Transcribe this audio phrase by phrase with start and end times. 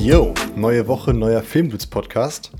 [0.00, 2.50] Yo, neue Woche, neuer Filmblitz-Podcast.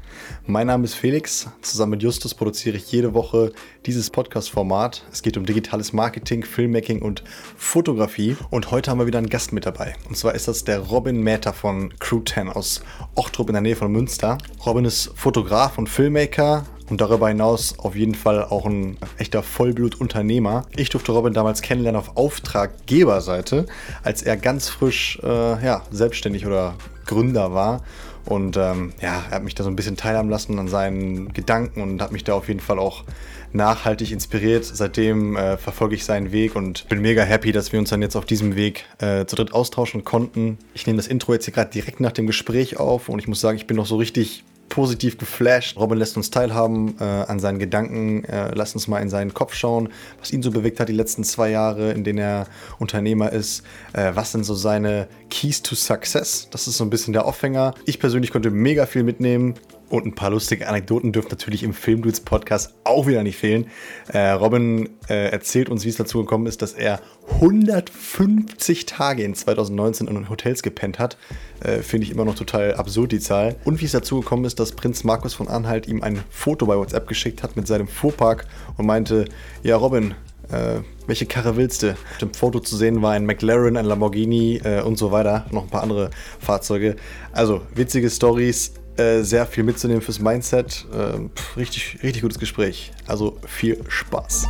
[0.46, 1.48] Mein Name ist Felix.
[1.62, 3.52] Zusammen mit Justus produziere ich jede Woche
[3.86, 5.04] dieses Podcast-Format.
[5.10, 7.24] Es geht um digitales Marketing, Filmmaking und
[7.56, 8.36] Fotografie.
[8.50, 9.94] Und heute haben wir wieder einen Gast mit dabei.
[10.08, 12.82] Und zwar ist das der Robin Mäter von Crew 10 aus
[13.14, 14.38] Ochtrup in der Nähe von Münster.
[14.66, 20.66] Robin ist Fotograf und Filmmaker, und darüber hinaus auf jeden Fall auch ein echter Vollblutunternehmer.
[20.76, 23.66] Ich durfte Robin damals kennenlernen auf Auftraggeberseite,
[24.02, 26.74] als er ganz frisch äh, ja, selbstständig oder
[27.06, 27.82] Gründer war.
[28.24, 31.80] Und ähm, ja, er hat mich da so ein bisschen teilhaben lassen an seinen Gedanken
[31.80, 33.04] und hat mich da auf jeden Fall auch
[33.52, 34.66] nachhaltig inspiriert.
[34.66, 38.16] Seitdem äh, verfolge ich seinen Weg und bin mega happy, dass wir uns dann jetzt
[38.16, 40.58] auf diesem Weg äh, zu dritt austauschen konnten.
[40.74, 43.40] Ich nehme das Intro jetzt hier gerade direkt nach dem Gespräch auf und ich muss
[43.40, 45.76] sagen, ich bin noch so richtig positiv geflasht.
[45.76, 49.54] Robin lässt uns teilhaben äh, an seinen Gedanken, äh, lasst uns mal in seinen Kopf
[49.54, 49.88] schauen,
[50.20, 52.46] was ihn so bewegt hat die letzten zwei Jahre, in denen er
[52.78, 53.62] Unternehmer ist.
[53.92, 56.48] Äh, was sind so seine Keys to Success?
[56.50, 57.74] Das ist so ein bisschen der Aufhänger.
[57.84, 59.54] Ich persönlich konnte mega viel mitnehmen.
[59.90, 63.68] Und ein paar lustige Anekdoten dürfen natürlich im Filmdudes Podcast auch wieder nicht fehlen.
[64.08, 67.00] Äh, Robin äh, erzählt uns, wie es dazu gekommen ist, dass er
[67.34, 71.16] 150 Tage in 2019 in Hotels gepennt hat.
[71.60, 73.56] Äh, Finde ich immer noch total absurd, die Zahl.
[73.64, 76.76] Und wie es dazu gekommen ist, dass Prinz Markus von Anhalt ihm ein Foto bei
[76.76, 79.24] WhatsApp geschickt hat mit seinem Fuhrpark und meinte,
[79.62, 80.14] ja Robin,
[80.50, 81.92] äh, welche Karre willst du?
[81.92, 85.46] Auf dem Foto zu sehen war ein McLaren, ein Lamborghini äh, und so weiter.
[85.50, 86.96] Noch ein paar andere Fahrzeuge.
[87.32, 90.84] Also witzige Stories, äh, sehr viel mitzunehmen fürs Mindset.
[90.92, 92.92] Äh, pff, richtig, richtig gutes Gespräch.
[93.06, 94.48] Also viel Spaß.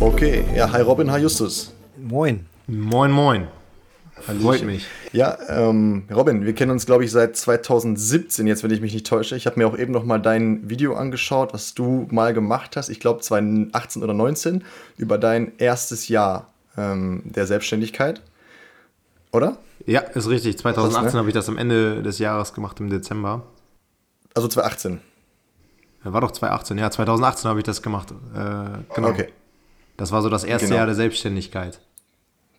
[0.00, 1.72] Okay, ja, hi Robin, hi Justus.
[1.96, 2.46] Moin.
[2.66, 3.48] Moin, moin.
[4.20, 4.86] Freut mich.
[5.12, 9.06] Ja, ähm, Robin, wir kennen uns, glaube ich, seit 2017, jetzt, wenn ich mich nicht
[9.06, 9.34] täusche.
[9.36, 12.90] Ich habe mir auch eben noch mal dein Video angeschaut, was du mal gemacht hast,
[12.90, 14.64] ich glaube 2018 oder 2019,
[14.98, 18.20] über dein erstes Jahr ähm, der Selbstständigkeit.
[19.32, 19.58] Oder?
[19.86, 20.58] Ja, ist richtig.
[20.58, 21.18] 2018 ne?
[21.18, 23.42] habe ich das am Ende des Jahres gemacht, im Dezember.
[24.34, 25.00] Also 2018?
[26.02, 28.10] War doch 2018, ja, 2018 habe ich das gemacht.
[28.10, 29.08] Äh, genau.
[29.08, 29.28] Okay.
[29.96, 30.78] Das war so das erste genau.
[30.78, 31.80] Jahr der Selbstständigkeit.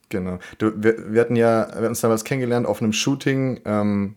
[0.09, 0.37] Genau.
[0.59, 4.15] Du, wir, wir, hatten ja wir hatten uns damals kennengelernt auf einem Shooting ähm,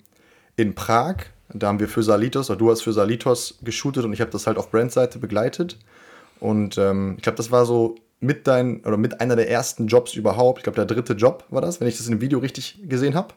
[0.56, 1.16] in Prag.
[1.48, 4.46] Da haben wir für Salitos, oder du hast für Salitos geshootet und ich habe das
[4.46, 5.78] halt auf Brandseite begleitet.
[6.40, 10.14] Und ähm, ich glaube, das war so mit dein oder mit einer der ersten Jobs
[10.14, 10.58] überhaupt.
[10.58, 13.14] Ich glaube, der dritte Job war das, wenn ich das in dem Video richtig gesehen
[13.14, 13.34] habe.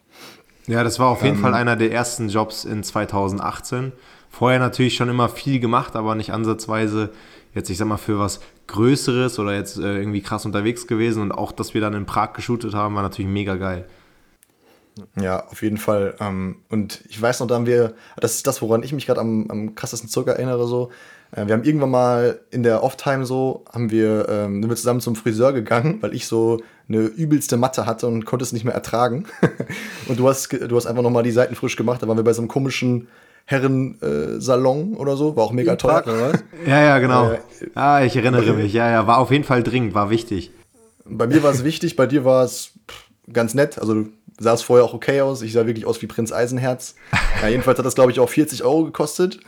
[0.67, 3.93] Ja, das war auf jeden ähm, Fall einer der ersten Jobs in 2018.
[4.29, 7.11] Vorher natürlich schon immer viel gemacht, aber nicht ansatzweise
[7.53, 11.21] jetzt, ich sag mal, für was Größeres oder jetzt äh, irgendwie krass unterwegs gewesen.
[11.21, 13.85] Und auch, dass wir dann in Prag geshootet haben, war natürlich mega geil.
[15.19, 16.15] Ja, auf jeden Fall.
[16.19, 19.21] Ähm, und ich weiß noch, da haben wir, das ist das, woran ich mich gerade
[19.21, 20.91] am, am krassesten zurück erinnere, so.
[21.45, 25.15] Wir haben irgendwann mal in der Off-Time so, haben wir, ähm, sind wir zusammen zum
[25.15, 29.25] Friseur gegangen, weil ich so eine übelste Matte hatte und konnte es nicht mehr ertragen.
[30.07, 32.01] und du hast, du hast einfach nochmal die Seiten frisch gemacht.
[32.01, 33.07] Da waren wir bei so einem komischen
[33.45, 35.35] Herrensalon äh, oder so.
[35.35, 36.03] War auch mega toll.
[36.65, 37.31] Ja, ja, genau.
[37.31, 37.39] Äh,
[37.75, 38.73] ah, ich erinnere mich.
[38.73, 40.51] Ja, ja, war auf jeden Fall dringend, war wichtig.
[41.05, 42.71] Bei mir war es wichtig, bei dir war es
[43.31, 43.79] ganz nett.
[43.79, 45.41] Also du sahst vorher auch okay aus.
[45.41, 46.95] Ich sah wirklich aus wie Prinz Eisenherz.
[47.39, 49.39] Ja, jedenfalls hat das, glaube ich, auch 40 Euro gekostet.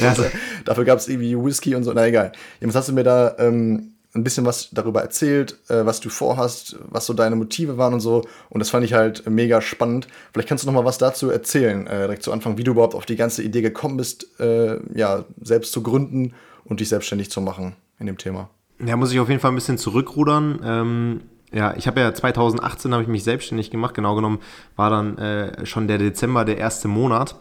[0.00, 0.16] Ja.
[0.64, 1.92] Dafür gab es irgendwie Whisky und so.
[1.92, 2.32] Na egal.
[2.58, 6.76] Jedenfalls hast du mir da ähm, ein bisschen was darüber erzählt, äh, was du vorhast,
[6.88, 8.26] was so deine Motive waren und so.
[8.48, 10.08] Und das fand ich halt mega spannend.
[10.32, 12.94] Vielleicht kannst du noch mal was dazu erzählen, äh, direkt zu Anfang, wie du überhaupt
[12.94, 17.40] auf die ganze Idee gekommen bist, äh, ja, selbst zu gründen und dich selbstständig zu
[17.40, 18.50] machen in dem Thema.
[18.84, 20.60] Ja, muss ich auf jeden Fall ein bisschen zurückrudern.
[20.64, 21.20] Ähm,
[21.52, 23.94] ja, ich habe ja 2018 habe ich mich selbstständig gemacht.
[23.94, 24.38] Genau genommen
[24.76, 27.36] war dann äh, schon der Dezember der erste Monat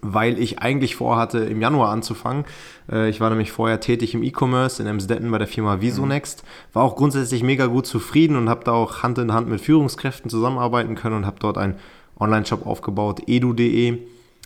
[0.00, 2.44] weil ich eigentlich vorhatte, im Januar anzufangen.
[2.90, 6.82] Äh, ich war nämlich vorher tätig im E-Commerce in Emsdetten bei der Firma Visonext, war
[6.82, 10.94] auch grundsätzlich mega gut zufrieden und habe da auch Hand in Hand mit Führungskräften zusammenarbeiten
[10.94, 11.76] können und habe dort einen
[12.18, 13.98] Online-Shop aufgebaut, edu.de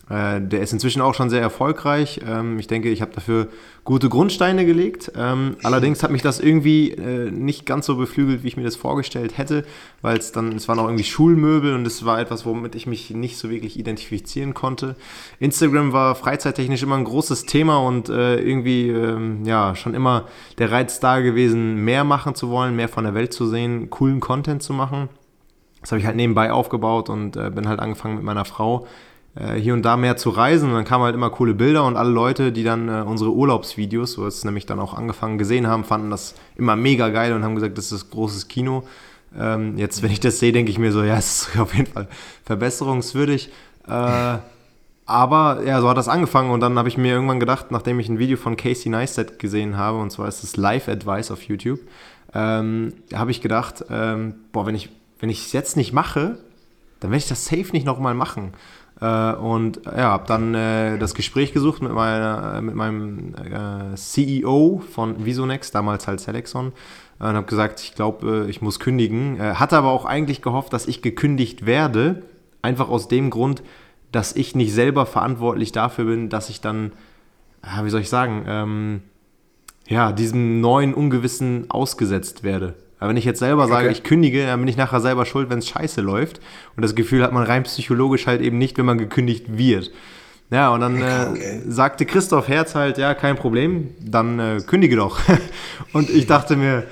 [0.09, 2.21] äh, der ist inzwischen auch schon sehr erfolgreich.
[2.27, 3.49] Ähm, ich denke, ich habe dafür
[3.83, 5.11] gute Grundsteine gelegt.
[5.17, 8.77] Ähm, allerdings hat mich das irgendwie äh, nicht ganz so beflügelt, wie ich mir das
[8.77, 9.65] vorgestellt hätte,
[10.03, 13.11] weil es dann, es waren auch irgendwie Schulmöbel und es war etwas, womit ich mich
[13.11, 14.95] nicht so wirklich identifizieren konnte.
[15.41, 20.27] Instagram war freizeittechnisch immer ein großes Thema und äh, irgendwie ähm, ja schon immer
[20.59, 24.21] der Reiz da gewesen, mehr machen zu wollen, mehr von der Welt zu sehen, coolen
[24.21, 25.09] Content zu machen.
[25.81, 28.87] Das habe ich halt nebenbei aufgebaut und äh, bin halt angefangen mit meiner Frau
[29.57, 30.71] hier und da mehr zu reisen.
[30.71, 34.13] Und dann kamen halt immer coole Bilder und alle Leute, die dann äh, unsere Urlaubsvideos,
[34.13, 37.55] so es nämlich dann auch angefangen, gesehen haben, fanden das immer mega geil und haben
[37.55, 38.85] gesagt, das ist großes Kino.
[39.39, 41.93] Ähm, jetzt, wenn ich das sehe, denke ich mir so, ja, es ist auf jeden
[41.93, 42.09] Fall
[42.45, 43.51] verbesserungswürdig.
[43.87, 44.39] Äh,
[45.09, 48.09] aber ja, so hat das angefangen und dann habe ich mir irgendwann gedacht, nachdem ich
[48.09, 51.79] ein Video von Casey Neistat gesehen habe, und zwar ist es Live Advice auf YouTube,
[52.35, 56.39] ähm, habe ich gedacht, ähm, boah, wenn ich wenn ich es jetzt nicht mache,
[57.01, 58.53] dann werde ich das safe nicht nochmal machen.
[59.01, 64.83] Äh, und ja, habe dann äh, das Gespräch gesucht mit, meiner, mit meinem äh, CEO
[64.93, 66.73] von Visonex, damals halt Selexon,
[67.19, 69.39] und habe gesagt, ich glaube, äh, ich muss kündigen.
[69.39, 72.23] Äh, hatte aber auch eigentlich gehofft, dass ich gekündigt werde,
[72.63, 73.63] einfach aus dem Grund,
[74.13, 76.93] dass ich nicht selber verantwortlich dafür bin, dass ich dann,
[77.83, 79.03] wie soll ich sagen, ähm,
[79.89, 82.75] ja, diesem neuen Ungewissen ausgesetzt werde.
[82.99, 83.93] Aber wenn ich jetzt selber sage, okay.
[83.93, 86.41] ich kündige, dann bin ich nachher selber schuld, wenn es scheiße läuft.
[86.77, 89.91] Und das Gefühl hat man rein psychologisch halt eben nicht, wenn man gekündigt wird.
[90.51, 95.19] Ja, und dann äh, sagte Christoph Herz halt, ja, kein Problem, dann äh, kündige doch.
[95.93, 96.85] und ich dachte mir,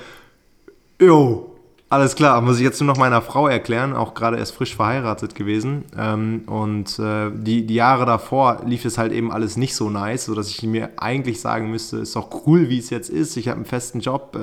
[0.99, 1.55] jo,
[1.87, 5.35] alles klar, muss ich jetzt nur noch meiner Frau erklären, auch gerade erst frisch verheiratet
[5.35, 5.85] gewesen.
[5.97, 10.25] Ähm, und äh, die, die Jahre davor lief es halt eben alles nicht so nice,
[10.25, 13.37] sodass ich mir eigentlich sagen müsste, ist doch cool, wie es jetzt ist.
[13.37, 14.37] Ich habe einen festen Job.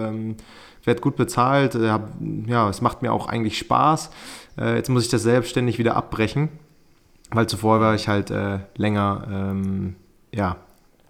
[0.84, 2.11] Werde gut bezahlt, äh, hab,
[2.46, 4.11] ja, es macht mir auch eigentlich Spaß.
[4.58, 6.49] Äh, jetzt muss ich das selbstständig wieder abbrechen,
[7.31, 9.96] weil zuvor war ich halt äh, länger ähm,
[10.34, 10.56] ja,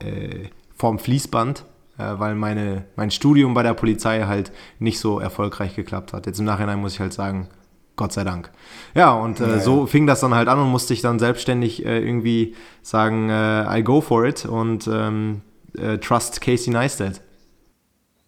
[0.00, 1.64] äh, vorm Fließband,
[1.98, 6.26] äh, weil meine, mein Studium bei der Polizei halt nicht so erfolgreich geklappt hat.
[6.26, 7.48] Jetzt im Nachhinein muss ich halt sagen,
[7.96, 8.50] Gott sei Dank.
[8.94, 11.84] Ja, und äh, ja, so fing das dann halt an und musste ich dann selbstständig
[11.84, 15.42] äh, irgendwie sagen, äh, I go for it und ähm,
[15.76, 17.20] äh, trust Casey Neistat.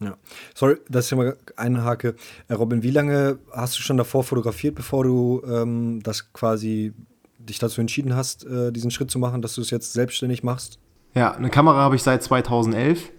[0.00, 0.16] Ja.
[0.54, 2.16] Sorry, dass ich mal einhake.
[2.48, 6.92] Äh, Robin, wie lange hast du schon davor fotografiert, bevor du ähm, das quasi
[7.38, 10.78] dich dazu entschieden hast, äh, diesen Schritt zu machen, dass du es jetzt selbstständig machst?
[11.14, 13.10] Ja, eine Kamera habe ich seit 2011.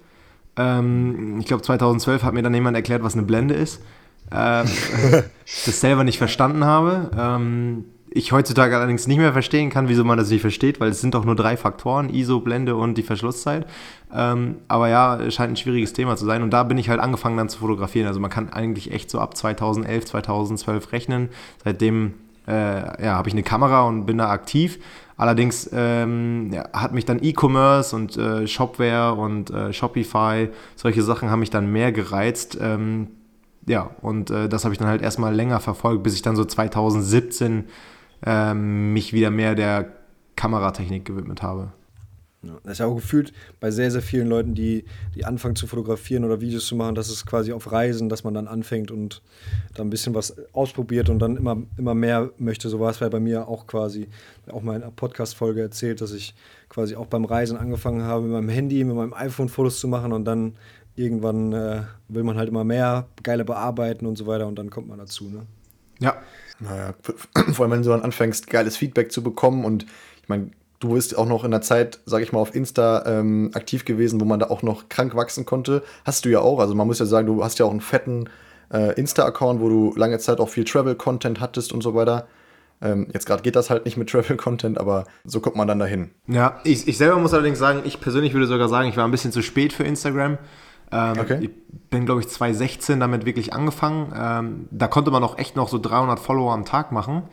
[0.57, 3.81] Ähm, ich glaube, 2012 hat mir dann jemand erklärt, was eine Blende ist.
[4.31, 4.65] Äh,
[5.65, 7.11] das selber nicht verstanden habe.
[7.17, 11.01] Ähm, ich heutzutage allerdings nicht mehr verstehen kann, wieso man das nicht versteht, weil es
[11.01, 13.67] sind doch nur drei Faktoren, ISO, Blende und die Verschlusszeit.
[14.13, 17.35] Ähm, aber ja, scheint ein schwieriges Thema zu sein und da bin ich halt angefangen
[17.35, 18.07] dann zu fotografieren.
[18.07, 21.29] Also man kann eigentlich echt so ab 2011, 2012 rechnen.
[21.61, 22.13] Seitdem
[22.47, 24.79] äh, ja, habe ich eine Kamera und bin da aktiv.
[25.17, 30.47] Allerdings ähm, ja, hat mich dann E-Commerce und äh, Shopware und äh, Shopify,
[30.77, 32.57] solche Sachen haben mich dann mehr gereizt.
[32.61, 33.07] Ähm,
[33.67, 36.45] ja, und äh, das habe ich dann halt erstmal länger verfolgt, bis ich dann so
[36.45, 37.65] 2017
[38.25, 39.91] ähm, mich wieder mehr der
[40.35, 41.71] Kameratechnik gewidmet habe.
[42.63, 44.85] Das ist ja auch gefühlt bei sehr, sehr vielen Leuten, die,
[45.15, 48.33] die anfangen zu fotografieren oder Videos zu machen, dass es quasi auf Reisen, dass man
[48.33, 49.21] dann anfängt und
[49.73, 52.69] da ein bisschen was ausprobiert und dann immer, immer mehr möchte.
[52.69, 54.07] So war es bei mir auch quasi,
[54.51, 56.35] auch mal in einer Podcast-Folge erzählt, dass ich
[56.69, 60.13] quasi auch beim Reisen angefangen habe, mit meinem Handy, mit meinem iPhone Fotos zu machen
[60.13, 60.55] und dann
[60.95, 64.87] irgendwann äh, will man halt immer mehr, geile bearbeiten und so weiter und dann kommt
[64.87, 65.25] man dazu.
[65.25, 65.45] Ne?
[65.99, 66.17] Ja,
[66.59, 66.93] naja,
[67.53, 69.85] vor allem, wenn du dann anfängst, geiles Feedback zu bekommen und
[70.21, 73.51] ich meine, du bist auch noch in der Zeit, sage ich mal, auf Insta ähm,
[73.53, 75.83] aktiv gewesen, wo man da auch noch krank wachsen konnte.
[76.03, 76.59] Hast du ja auch.
[76.59, 78.29] Also man muss ja sagen, du hast ja auch einen fetten
[78.71, 82.27] äh, Insta-Account, wo du lange Zeit auch viel Travel-Content hattest und so weiter.
[82.81, 86.11] Ähm, jetzt gerade geht das halt nicht mit Travel-Content, aber so kommt man dann dahin.
[86.27, 89.11] Ja, ich, ich selber muss allerdings sagen, ich persönlich würde sogar sagen, ich war ein
[89.11, 90.37] bisschen zu spät für Instagram.
[90.91, 91.37] Ähm, okay.
[91.41, 91.49] Ich
[91.89, 94.13] bin, glaube ich, 2016 damit wirklich angefangen.
[94.15, 97.23] Ähm, da konnte man auch echt noch so 300 Follower am Tag machen.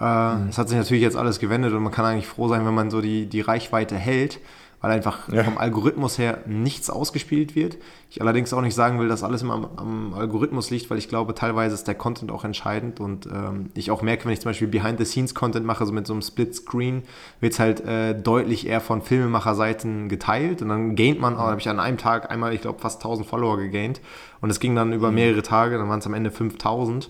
[0.00, 0.46] Äh, mhm.
[0.48, 2.90] Das hat sich natürlich jetzt alles gewendet und man kann eigentlich froh sein, wenn man
[2.90, 4.40] so die, die Reichweite hält
[4.84, 5.42] weil einfach ja.
[5.44, 7.78] vom Algorithmus her nichts ausgespielt wird.
[8.10, 11.08] Ich allerdings auch nicht sagen will, dass alles immer am, am Algorithmus liegt, weil ich
[11.08, 14.50] glaube, teilweise ist der Content auch entscheidend und ähm, ich auch merke, wenn ich zum
[14.50, 17.04] Beispiel Behind-the-Scenes-Content mache, so mit so einem Split-Screen,
[17.40, 21.68] wird es halt äh, deutlich eher von Filmemacherseiten geteilt und dann gaint man, habe ich
[21.70, 24.02] an einem Tag einmal, ich glaube, fast 1000 Follower gegaint
[24.42, 25.14] und es ging dann über mhm.
[25.14, 27.08] mehrere Tage, dann waren es am Ende 5000.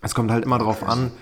[0.00, 1.12] Es kommt halt immer drauf an,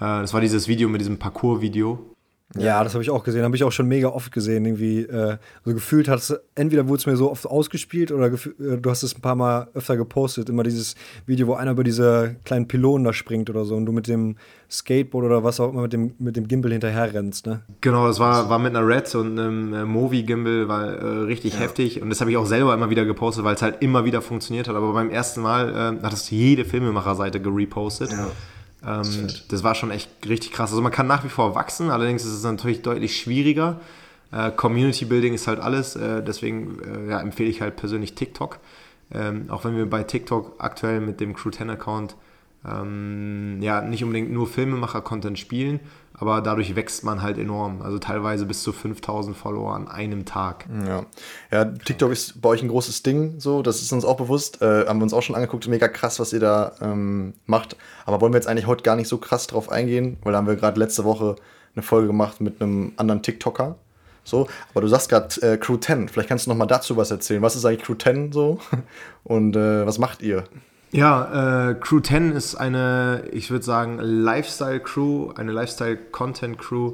[0.00, 2.15] äh, das war dieses Video mit diesem Parcours-Video,
[2.54, 3.42] ja, das habe ich auch gesehen.
[3.42, 4.64] Habe ich auch schon mega oft gesehen.
[4.64, 8.78] Irgendwie, äh, so gefühlt hat es, entweder wurde es mir so oft ausgespielt oder äh,
[8.80, 10.48] du hast es ein paar Mal öfter gepostet.
[10.48, 10.94] Immer dieses
[11.26, 14.36] Video, wo einer über diese kleinen Pylonen da springt oder so und du mit dem
[14.70, 17.46] Skateboard oder was auch immer mit dem, mit dem Gimbal hinterher rennst.
[17.46, 17.62] Ne?
[17.80, 21.60] Genau, das war, war mit einer Red und einem äh, Movi-Gimbal, war äh, richtig ja.
[21.60, 22.00] heftig.
[22.00, 24.68] Und das habe ich auch selber immer wieder gepostet, weil es halt immer wieder funktioniert
[24.68, 24.76] hat.
[24.76, 28.12] Aber beim ersten Mal äh, hat es jede Filmemacherseite gerepostet.
[28.12, 28.28] Ja.
[28.86, 30.70] Ähm, das war schon echt richtig krass.
[30.70, 33.80] Also man kann nach wie vor wachsen, allerdings ist es natürlich deutlich schwieriger.
[34.32, 38.58] Äh, Community Building ist halt alles, äh, deswegen äh, ja, empfehle ich halt persönlich TikTok.
[39.12, 42.16] Ähm, auch wenn wir bei TikTok aktuell mit dem Crew 10 Account
[42.64, 45.80] ähm, ja nicht unbedingt nur Filmemacher-Content spielen,
[46.14, 47.82] aber dadurch wächst man halt enorm.
[47.82, 50.66] Also teilweise bis zu 5000 Follower an einem Tag.
[50.86, 51.04] Ja,
[51.50, 54.62] ja TikTok ist bei euch ein großes Ding, so, das ist uns auch bewusst.
[54.62, 57.76] Äh, haben wir uns auch schon angeguckt, mega krass, was ihr da ähm, macht.
[58.06, 60.46] Aber wollen wir jetzt eigentlich heute gar nicht so krass drauf eingehen, weil da haben
[60.46, 61.36] wir gerade letzte Woche
[61.74, 63.76] eine Folge gemacht mit einem anderen TikToker.
[64.24, 66.08] So, aber du sagst gerade äh, Crew 10.
[66.08, 67.42] Vielleicht kannst du noch mal dazu was erzählen.
[67.42, 68.58] Was ist eigentlich Crew 10 so?
[69.24, 70.44] Und äh, was macht ihr?
[70.92, 76.92] Ja, äh, Crew 10 ist eine, ich würde sagen, Lifestyle-Crew, eine Lifestyle-Content-Crew,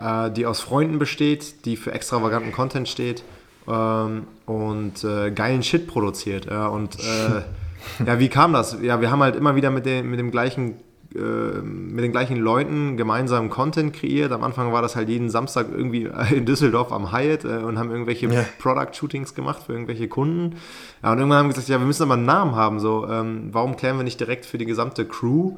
[0.00, 3.24] äh, die aus Freunden besteht, die für extravaganten Content steht
[3.68, 6.46] ähm, und äh, geilen Shit produziert.
[6.46, 7.42] Und äh,
[8.06, 8.76] ja, wie kam das?
[8.80, 10.76] Ja, wir haben halt immer wieder mit dem, mit dem gleichen
[11.14, 14.32] äh, mit den gleichen Leuten gemeinsam Content kreiert.
[14.32, 17.90] Am Anfang war das halt jeden Samstag irgendwie in Düsseldorf am Hyatt äh, und haben
[17.90, 18.44] irgendwelche ja.
[18.58, 20.56] Product-Shootings gemacht für irgendwelche Kunden.
[21.02, 22.80] Ja, und irgendwann haben wir gesagt, ja, wir müssen aber einen Namen haben.
[22.80, 25.56] So, ähm, warum klären wir nicht direkt für die gesamte Crew?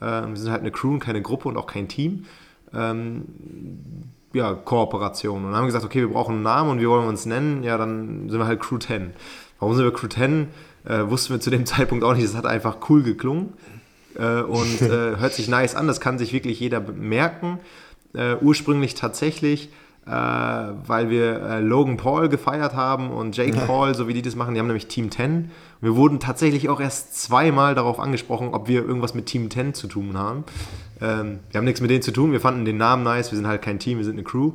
[0.00, 2.24] Ähm, wir sind halt eine Crew und keine Gruppe und auch kein Team.
[2.72, 3.24] Ähm,
[4.32, 5.38] ja, Kooperation.
[5.38, 7.26] Und dann haben wir gesagt, okay, wir brauchen einen Namen und wie wollen wir uns
[7.26, 7.62] nennen?
[7.64, 9.12] Ja, dann sind wir halt Crew 10.
[9.58, 10.48] Warum sind wir Crew 10?
[10.84, 12.24] Äh, wussten wir zu dem Zeitpunkt auch nicht.
[12.24, 13.54] Das hat einfach cool geklungen
[14.22, 15.86] äh, und äh, hört sich nice an.
[15.86, 17.58] Das kann sich wirklich jeder merken.
[18.14, 19.70] Äh, ursprünglich tatsächlich,
[20.06, 24.36] äh, weil wir äh, Logan Paul gefeiert haben und Jake Paul, so wie die das
[24.36, 24.54] machen.
[24.54, 25.50] Die haben nämlich Team 10.
[25.80, 29.88] Wir wurden tatsächlich auch erst zweimal darauf angesprochen, ob wir irgendwas mit Team 10 zu
[29.88, 30.44] tun haben.
[31.00, 32.32] Ähm, wir haben nichts mit denen zu tun.
[32.32, 33.32] Wir fanden den Namen nice.
[33.32, 34.52] Wir sind halt kein Team, wir sind eine Crew.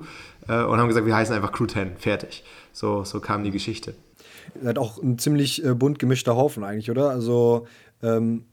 [0.47, 1.97] Äh, und haben gesagt, wir heißen einfach Crew 10.
[1.97, 2.43] Fertig.
[2.71, 3.95] So, so kam die Geschichte.
[4.55, 7.09] Ihr seid auch ein ziemlich bunt gemischter Haufen eigentlich, oder?
[7.09, 7.67] Also
[8.01, 8.45] ähm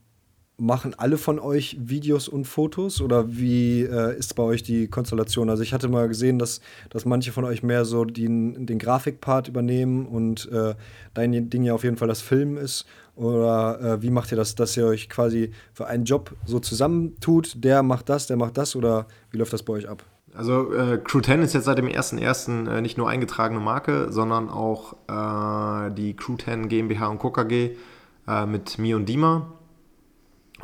[0.56, 5.50] machen alle von euch Videos und Fotos oder wie äh, ist bei euch die Konstellation?
[5.50, 9.48] Also ich hatte mal gesehen, dass, dass manche von euch mehr so den, den Grafikpart
[9.48, 10.74] übernehmen und äh,
[11.12, 12.86] dein Ding ja auf jeden Fall das Film ist.
[13.16, 17.64] Oder äh, wie macht ihr das, dass ihr euch quasi für einen Job so zusammentut?
[17.64, 20.04] Der macht das, der macht das oder wie läuft das bei euch ab?
[20.36, 22.68] Also äh, Crew 10 ist jetzt seit dem 1.1.
[22.68, 27.30] Äh, nicht nur eingetragene Marke, sondern auch äh, die Crew 10 GmbH und Co.
[27.30, 27.76] KG
[28.26, 29.52] äh, mit mir und Dima.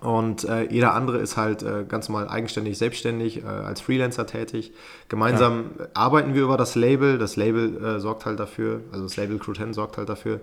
[0.01, 4.73] Und äh, jeder andere ist halt äh, ganz normal eigenständig, selbstständig, äh, als Freelancer tätig.
[5.09, 5.87] Gemeinsam ja.
[5.93, 7.19] arbeiten wir über das Label.
[7.19, 10.41] Das Label äh, sorgt halt dafür, also das Label Crew 10 sorgt halt dafür,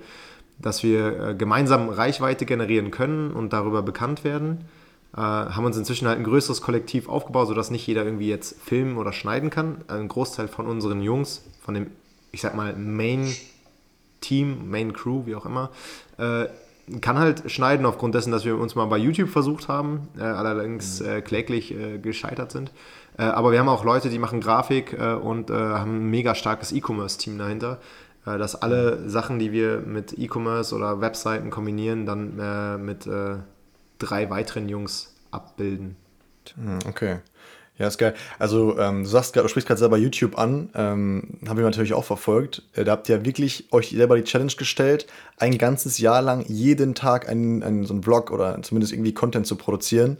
[0.60, 4.66] dass wir äh, gemeinsam Reichweite generieren können und darüber bekannt werden.
[5.16, 8.98] Äh, haben uns inzwischen halt ein größeres Kollektiv aufgebaut, sodass nicht jeder irgendwie jetzt filmen
[8.98, 9.78] oder schneiden kann.
[9.88, 11.88] Ein Großteil von unseren Jungs, von dem,
[12.32, 13.34] ich sag mal, Main
[14.22, 15.72] Team, Main Crew, wie auch immer,
[17.02, 21.02] kann halt schneiden aufgrund dessen, dass wir uns mal bei YouTube versucht haben, äh, allerdings
[21.02, 21.08] mhm.
[21.08, 22.72] äh, kläglich äh, gescheitert sind.
[23.18, 26.36] Äh, aber wir haben auch Leute, die machen Grafik äh, und äh, haben ein mega
[26.36, 27.80] starkes E-Commerce-Team dahinter,
[28.26, 33.08] dass alle Sachen, die wir mit E-Commerce oder Webseiten kombinieren, dann mit
[34.00, 35.96] drei weiteren Jungs abbilden.
[36.56, 37.20] Hm, okay.
[37.78, 38.16] Ja, ist geil.
[38.40, 42.06] Also, ähm, du sagst du sprichst gerade selber YouTube an, ähm, haben wir natürlich auch
[42.06, 42.64] verfolgt.
[42.74, 45.06] Äh, da habt ihr wirklich euch selber die Challenge gestellt,
[45.38, 49.46] ein ganzes Jahr lang jeden Tag einen, einen, so einen Vlog oder zumindest irgendwie Content
[49.46, 50.18] zu produzieren.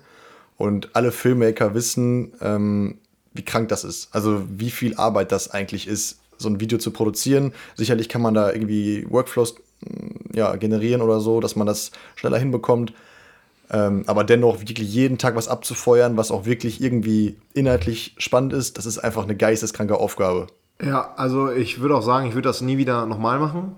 [0.58, 3.00] Und alle Filmmaker wissen, ähm,
[3.34, 4.10] wie krank das ist.
[4.12, 7.54] Also, wie viel Arbeit das eigentlich ist, so ein Video zu produzieren.
[7.76, 9.56] Sicherlich kann man da irgendwie Workflows
[10.34, 12.94] ja, generieren oder so, dass man das schneller hinbekommt.
[13.70, 18.78] Ähm, aber dennoch wirklich jeden Tag was abzufeuern, was auch wirklich irgendwie inhaltlich spannend ist,
[18.78, 20.48] das ist einfach eine geisteskranke Aufgabe.
[20.82, 23.78] Ja, also ich würde auch sagen, ich würde das nie wieder nochmal machen.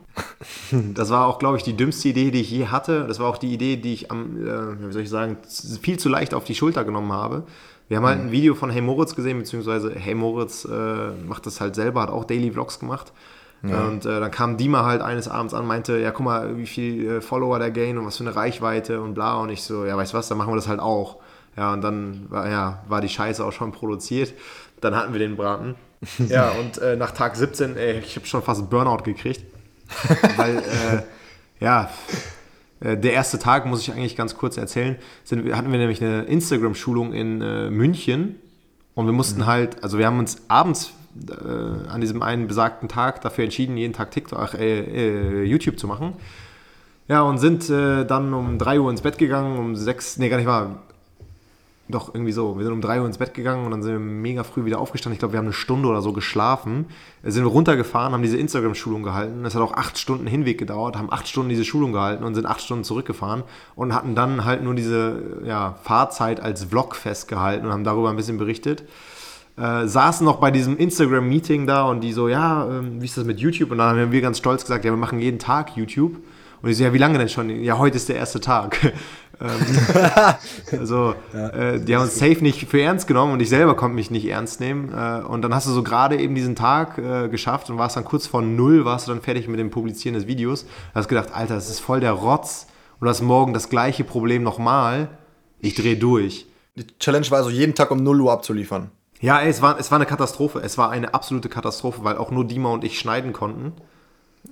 [0.94, 3.06] Das war auch, glaube ich, die dümmste Idee, die ich je hatte.
[3.08, 5.38] Das war auch die Idee, die ich am, äh, wie soll ich sagen,
[5.82, 7.44] viel zu leicht auf die Schulter genommen habe.
[7.88, 11.60] Wir haben halt ein Video von Hey Moritz gesehen, beziehungsweise Hey Moritz äh, macht das
[11.60, 13.12] halt selber, hat auch Daily Vlogs gemacht.
[13.64, 13.88] Ja.
[13.88, 17.10] Und äh, dann kam Dima halt eines Abends an, meinte, ja, guck mal, wie viel
[17.10, 19.38] äh, Follower der Gain und was für eine Reichweite und bla.
[19.38, 21.18] Und ich so, ja, weißt du was, dann machen wir das halt auch.
[21.58, 24.34] Ja, und dann war, ja, war die Scheiße auch schon produziert.
[24.80, 25.76] Dann hatten wir den Braten.
[26.30, 29.42] ja, und äh, nach Tag 17, ey, ich habe schon fast Burnout gekriegt.
[30.38, 31.04] weil, äh,
[31.60, 31.90] ja,
[32.80, 36.24] äh, der erste Tag, muss ich eigentlich ganz kurz erzählen, sind, hatten wir nämlich eine
[36.24, 38.36] Instagram-Schulung in äh, München.
[38.96, 39.48] Und wir mussten mhm.
[39.48, 40.94] halt, also wir haben uns abends
[41.30, 45.88] äh, an diesem einen besagten Tag dafür entschieden, jeden Tag TikTok, äh, äh, YouTube zu
[45.88, 46.14] machen.
[47.08, 50.38] Ja, und sind äh, dann um 3 Uhr ins Bett gegangen, um 6, nee, gar
[50.38, 50.76] nicht mal,
[51.90, 52.56] doch, irgendwie so.
[52.56, 54.78] Wir sind um 3 Uhr ins Bett gegangen und dann sind wir mega früh wieder
[54.78, 55.16] aufgestanden.
[55.16, 56.86] Ich glaube, wir haben eine Stunde oder so geschlafen.
[57.24, 59.44] Sind wir runtergefahren, haben diese Instagram-Schulung gehalten.
[59.44, 62.46] Es hat auch acht Stunden Hinweg gedauert, haben acht Stunden diese Schulung gehalten und sind
[62.46, 63.42] acht Stunden zurückgefahren
[63.76, 68.16] und hatten dann halt nur diese ja, Fahrzeit als Vlog festgehalten und haben darüber ein
[68.16, 68.84] bisschen berichtet
[69.60, 73.26] äh, saßen noch bei diesem Instagram-Meeting da und die so, ja, ähm, wie ist das
[73.26, 73.72] mit YouTube?
[73.72, 76.18] Und dann haben wir ganz stolz gesagt, ja, wir machen jeden Tag YouTube.
[76.62, 77.50] Und ich so, ja, wie lange denn schon?
[77.64, 78.94] Ja, heute ist der erste Tag.
[80.72, 81.50] also, ja.
[81.50, 84.26] äh, die haben uns safe nicht für ernst genommen und ich selber konnte mich nicht
[84.26, 84.92] ernst nehmen.
[84.94, 88.04] Äh, und dann hast du so gerade eben diesen Tag äh, geschafft und warst dann
[88.04, 90.64] kurz vor null, warst du dann fertig mit dem Publizieren des Videos.
[90.64, 92.68] Du hast gedacht, Alter, das ist voll der Rotz.
[93.00, 95.08] Und du hast morgen das gleiche Problem nochmal.
[95.60, 96.46] Ich drehe durch.
[96.76, 98.92] Die Challenge war also jeden Tag um 0 Uhr abzuliefern.
[99.20, 100.60] Ja, ey, es, war, es war eine Katastrophe.
[100.60, 103.74] Es war eine absolute Katastrophe, weil auch nur Dima und ich schneiden konnten.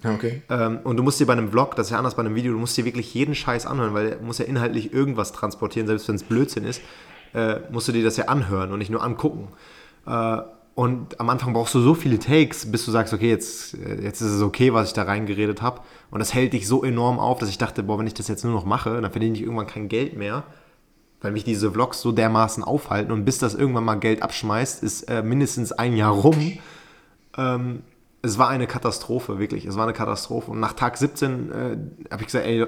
[0.04, 0.42] Okay.
[0.50, 2.52] Ähm, und du musst dir bei einem Vlog, das ist ja anders bei einem Video,
[2.52, 6.08] du musst dir wirklich jeden Scheiß anhören, weil er muss ja inhaltlich irgendwas transportieren, selbst
[6.08, 6.82] wenn es Blödsinn ist,
[7.34, 9.48] äh, musst du dir das ja anhören und nicht nur angucken.
[10.06, 10.38] Äh,
[10.76, 14.22] und am Anfang brauchst du so viele Takes, bis du sagst, okay, jetzt, äh, jetzt
[14.22, 15.82] ist es okay, was ich da reingeredet habe.
[16.12, 18.44] Und das hält dich so enorm auf, dass ich dachte, boah, wenn ich das jetzt
[18.44, 20.44] nur noch mache, dann verdiene ich irgendwann kein Geld mehr,
[21.22, 23.12] weil mich diese Vlogs so dermaßen aufhalten.
[23.12, 26.60] Und bis das irgendwann mal Geld abschmeißt, ist äh, mindestens ein Jahr rum.
[27.38, 27.84] Ähm,
[28.22, 29.66] es war eine Katastrophe, wirklich.
[29.66, 30.52] Es war eine Katastrophe.
[30.52, 31.78] Und nach Tag 17 äh,
[32.12, 32.66] habe ich gesagt, ey,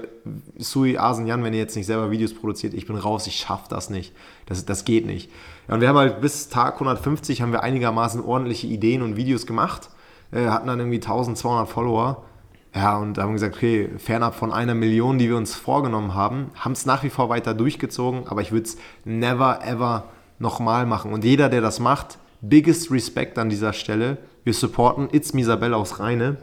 [0.58, 3.66] Sui, Asen, Jan, wenn ihr jetzt nicht selber Videos produziert, ich bin raus, ich schaffe
[3.70, 4.14] das nicht.
[4.46, 5.32] Das, das geht nicht.
[5.68, 9.46] Ja, und wir haben halt bis Tag 150 haben wir einigermaßen ordentliche Ideen und Videos
[9.46, 9.90] gemacht.
[10.32, 12.24] Äh, hatten dann irgendwie 1200 Follower.
[12.74, 16.74] Ja, und haben gesagt, okay, fernab von einer Million, die wir uns vorgenommen haben, haben
[16.74, 20.06] es nach wie vor weiter durchgezogen, aber ich würde es never, ever
[20.38, 21.12] nochmal machen.
[21.12, 26.00] Und jeder, der das macht, biggest Respect an dieser Stelle wir supporten It's Misabel aus
[26.00, 26.38] Rheine.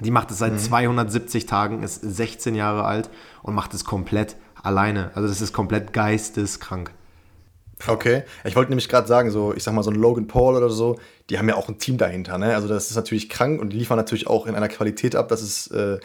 [0.00, 0.58] Die macht es seit mhm.
[0.58, 3.10] 270 Tagen, ist 16 Jahre alt
[3.42, 5.12] und macht es komplett alleine.
[5.14, 6.90] Also das ist komplett geisteskrank.
[7.86, 10.70] Okay, ich wollte nämlich gerade sagen, so ich sag mal so ein Logan Paul oder
[10.70, 10.98] so,
[11.30, 12.54] die haben ja auch ein Team dahinter, ne?
[12.54, 15.42] Also das ist natürlich krank und die liefern natürlich auch in einer Qualität ab, das
[15.42, 15.98] ist äh,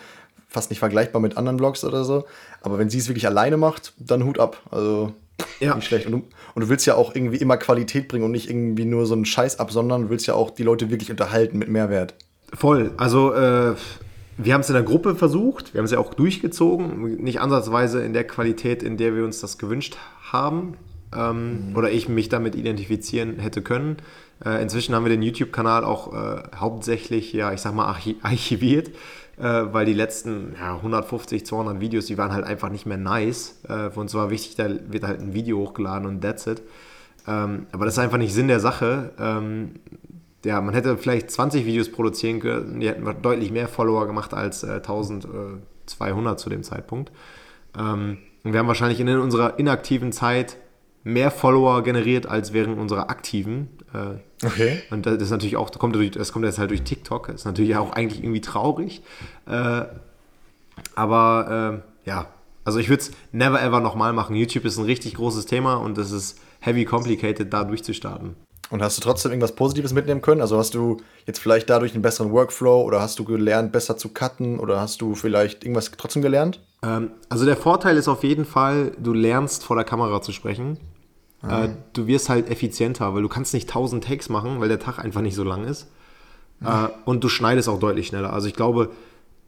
[0.47, 2.25] fast nicht vergleichbar mit anderen Vlogs oder so.
[2.61, 4.61] Aber wenn sie es wirklich alleine macht, dann Hut ab.
[4.71, 5.13] Also
[5.59, 5.75] ja.
[5.75, 6.05] Nicht schlecht.
[6.07, 6.17] Und du,
[6.55, 9.25] und du willst ja auch irgendwie immer Qualität bringen und nicht irgendwie nur so einen
[9.25, 10.03] Scheiß absondern.
[10.03, 12.15] Du willst ja auch die Leute wirklich unterhalten mit Mehrwert.
[12.53, 12.91] Voll.
[12.97, 13.75] Also, äh,
[14.37, 15.73] wir haben es in der Gruppe versucht.
[15.73, 17.17] Wir haben es ja auch durchgezogen.
[17.17, 19.97] Nicht ansatzweise in der Qualität, in der wir uns das gewünscht
[20.31, 20.75] haben.
[21.15, 21.75] Ähm, mhm.
[21.75, 23.97] Oder ich mich damit identifizieren hätte können.
[24.43, 27.85] Äh, inzwischen haben wir den YouTube-Kanal auch äh, hauptsächlich, ja, ich sag mal,
[28.21, 28.91] archiviert
[29.37, 33.59] äh, weil die letzten ja, 150, 200 Videos, die waren halt einfach nicht mehr nice.
[33.67, 36.61] Äh, für uns war wichtig, da wird halt ein Video hochgeladen und that's it.
[37.27, 39.11] Ähm, aber das ist einfach nicht Sinn der Sache.
[39.19, 39.71] Ähm,
[40.43, 44.63] ja, man hätte vielleicht 20 Videos produzieren können, die hätten deutlich mehr Follower gemacht als
[44.63, 47.11] äh, 1200 zu dem Zeitpunkt.
[47.77, 50.57] Ähm, und wir haben wahrscheinlich in unserer inaktiven Zeit
[51.07, 53.69] mehr Follower generiert als während unserer aktiven.
[53.93, 54.81] Äh, okay.
[54.91, 57.27] Und das ist natürlich auch, das kommt, durch, das kommt jetzt halt durch TikTok.
[57.27, 59.01] Das ist natürlich auch eigentlich irgendwie traurig.
[59.47, 59.83] Äh,
[60.95, 62.27] aber äh, ja,
[62.65, 64.35] also ich würde es never ever nochmal machen.
[64.35, 68.35] YouTube ist ein richtig großes Thema und es ist heavy complicated, da durchzustarten.
[68.69, 70.41] Und hast du trotzdem irgendwas Positives mitnehmen können?
[70.41, 74.09] Also hast du jetzt vielleicht dadurch einen besseren Workflow oder hast du gelernt, besser zu
[74.09, 76.59] cutten oder hast du vielleicht irgendwas trotzdem gelernt?
[76.83, 80.77] Ähm, also der Vorteil ist auf jeden Fall, du lernst vor der Kamera zu sprechen.
[81.41, 81.65] Ah.
[81.65, 84.99] Äh, du wirst halt effizienter, weil du kannst nicht 1000 Takes machen, weil der Tag
[84.99, 85.87] einfach nicht so lang ist.
[86.59, 86.89] Mhm.
[87.05, 88.33] und du schneidest auch deutlich schneller.
[88.33, 88.89] Also ich glaube,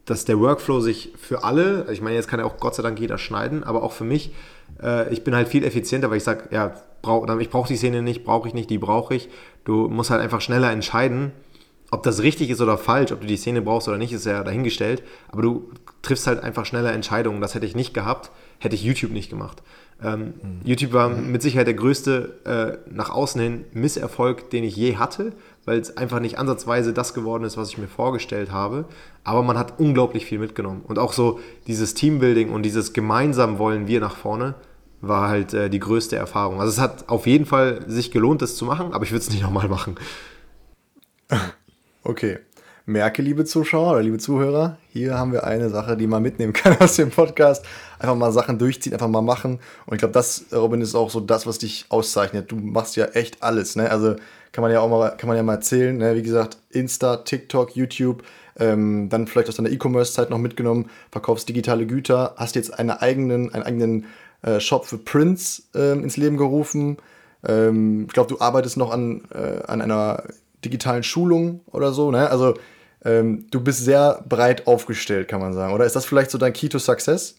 [0.04, 2.98] dass der Workflow sich für alle, ich meine, jetzt kann ja auch Gott sei Dank
[3.00, 4.32] jeder schneiden, aber auch für mich,
[4.82, 8.02] äh, ich bin halt viel effizienter, weil ich sage, ja, brauch, ich brauche die Szene
[8.02, 9.28] nicht, brauche ich nicht, die brauche ich.
[9.64, 11.32] Du musst halt einfach schneller entscheiden,
[11.90, 14.44] ob das richtig ist oder falsch, ob du die Szene brauchst oder nicht, ist ja
[14.44, 15.02] dahingestellt.
[15.28, 15.70] Aber du
[16.02, 17.40] triffst halt einfach schneller Entscheidungen.
[17.40, 19.62] Das hätte ich nicht gehabt, hätte ich YouTube nicht gemacht.
[20.02, 20.32] Ähm, mhm.
[20.64, 25.32] YouTube war mit Sicherheit der größte äh, nach außen hin Misserfolg, den ich je hatte,
[25.64, 28.86] weil es einfach nicht ansatzweise das geworden ist, was ich mir vorgestellt habe.
[29.24, 30.82] Aber man hat unglaublich viel mitgenommen.
[30.86, 34.54] Und auch so dieses Teambuilding und dieses gemeinsam wollen wir nach vorne
[35.02, 36.60] war halt äh, die größte Erfahrung.
[36.60, 39.30] Also es hat auf jeden Fall sich gelohnt, das zu machen, aber ich würde es
[39.30, 39.96] nicht nochmal machen.
[42.02, 42.38] Okay
[42.86, 46.76] merke, liebe Zuschauer oder liebe Zuhörer, hier haben wir eine Sache, die man mitnehmen kann
[46.78, 47.64] aus dem Podcast.
[47.98, 49.60] Einfach mal Sachen durchziehen, einfach mal machen.
[49.86, 52.50] Und ich glaube, das, Robin, ist auch so das, was dich auszeichnet.
[52.50, 53.90] Du machst ja echt alles, ne?
[53.90, 54.16] Also
[54.52, 56.16] kann man ja auch mal, kann man ja mal erzählen, ne?
[56.16, 58.22] Wie gesagt, Insta, TikTok, YouTube,
[58.58, 63.52] ähm, dann vielleicht aus deiner E-Commerce-Zeit noch mitgenommen, verkaufst digitale Güter, hast jetzt einen eigenen,
[63.54, 64.06] einen eigenen
[64.42, 66.96] äh, Shop für Prints äh, ins Leben gerufen.
[67.46, 70.24] Ähm, ich glaube, du arbeitest noch an, äh, an einer
[70.64, 72.30] digitalen Schulung oder so, ne?
[72.30, 72.54] Also
[73.04, 75.72] ähm, du bist sehr breit aufgestellt, kann man sagen.
[75.72, 77.36] Oder ist das vielleicht so dein Key to Success?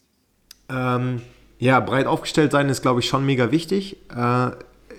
[0.69, 1.21] Ähm,
[1.60, 3.97] ja, breit aufgestellt sein ist, glaube ich, schon mega wichtig.
[4.15, 4.51] Äh,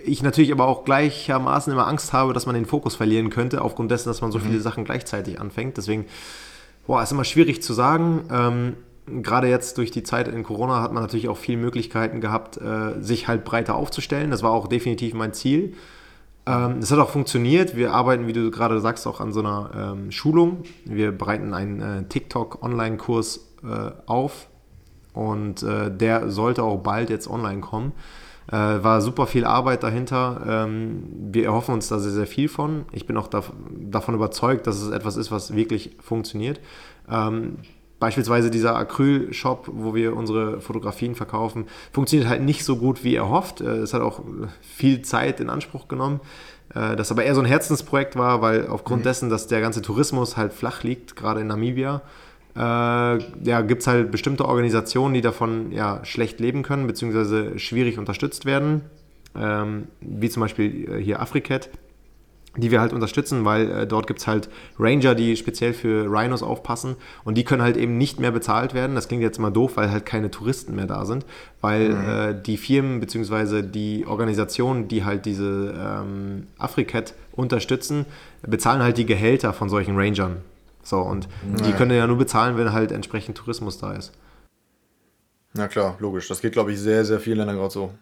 [0.04, 3.90] ich natürlich aber auch gleichermaßen immer Angst habe, dass man den Fokus verlieren könnte, aufgrund
[3.90, 4.44] dessen, dass man so mhm.
[4.44, 5.76] viele Sachen gleichzeitig anfängt.
[5.76, 6.06] Deswegen,
[6.86, 8.24] boah, ist immer schwierig zu sagen.
[8.30, 8.76] Ähm,
[9.22, 13.00] Gerade jetzt durch die Zeit in Corona hat man natürlich auch viele Möglichkeiten gehabt, äh,
[13.00, 14.30] sich halt breiter aufzustellen.
[14.30, 15.74] Das war auch definitiv mein Ziel.
[16.46, 17.76] Ähm, das hat auch funktioniert.
[17.76, 20.64] Wir arbeiten, wie du gerade sagst, auch an so einer ähm, Schulung.
[20.84, 24.48] Wir bereiten einen äh, TikTok-Online-Kurs äh, auf
[25.12, 27.92] und äh, der sollte auch bald jetzt online kommen.
[28.48, 30.42] Äh, war super viel Arbeit dahinter.
[30.46, 32.86] Ähm, wir erhoffen uns da sehr, sehr viel von.
[32.90, 36.60] Ich bin auch da, davon überzeugt, dass es etwas ist, was wirklich funktioniert.
[37.08, 37.58] Ähm,
[38.02, 43.28] beispielsweise dieser Acryl-Shop, wo wir unsere Fotografien verkaufen, funktioniert halt nicht so gut, wie er
[43.28, 43.60] hofft.
[43.60, 44.22] Äh, es hat auch
[44.60, 46.18] viel Zeit in Anspruch genommen.
[46.74, 49.04] Äh, das aber eher so ein Herzensprojekt war, weil aufgrund mhm.
[49.04, 52.02] dessen, dass der ganze Tourismus halt flach liegt, gerade in Namibia,
[52.56, 57.98] äh, ja, gibt es halt bestimmte Organisationen, die davon ja, schlecht leben können, beziehungsweise schwierig
[57.98, 58.80] unterstützt werden.
[59.38, 61.70] Ähm, wie zum Beispiel hier Africat
[62.56, 66.42] die wir halt unterstützen, weil äh, dort gibt es halt Ranger, die speziell für Rhinos
[66.42, 68.94] aufpassen und die können halt eben nicht mehr bezahlt werden.
[68.94, 71.24] Das klingt jetzt mal doof, weil halt keine Touristen mehr da sind,
[71.60, 72.08] weil mhm.
[72.08, 73.62] äh, die Firmen bzw.
[73.62, 78.04] die Organisationen, die halt diese ähm, Africat unterstützen,
[78.42, 80.38] bezahlen halt die Gehälter von solchen Rangern.
[80.82, 81.62] So, und mhm.
[81.62, 84.12] die können ja nur bezahlen, wenn halt entsprechend Tourismus da ist.
[85.54, 86.28] Na klar, logisch.
[86.28, 87.92] Das geht, glaube ich, sehr, sehr vielen Ländern gerade so.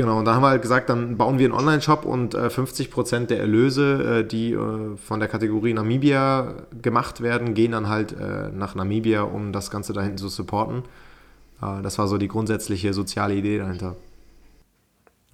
[0.00, 3.26] Genau, und da haben wir halt gesagt, dann bauen wir einen Online-Shop und äh, 50%
[3.26, 8.48] der Erlöse, äh, die äh, von der Kategorie Namibia gemacht werden, gehen dann halt äh,
[8.48, 10.84] nach Namibia, um das Ganze da hinten zu supporten.
[11.60, 13.94] Äh, das war so die grundsätzliche soziale Idee dahinter.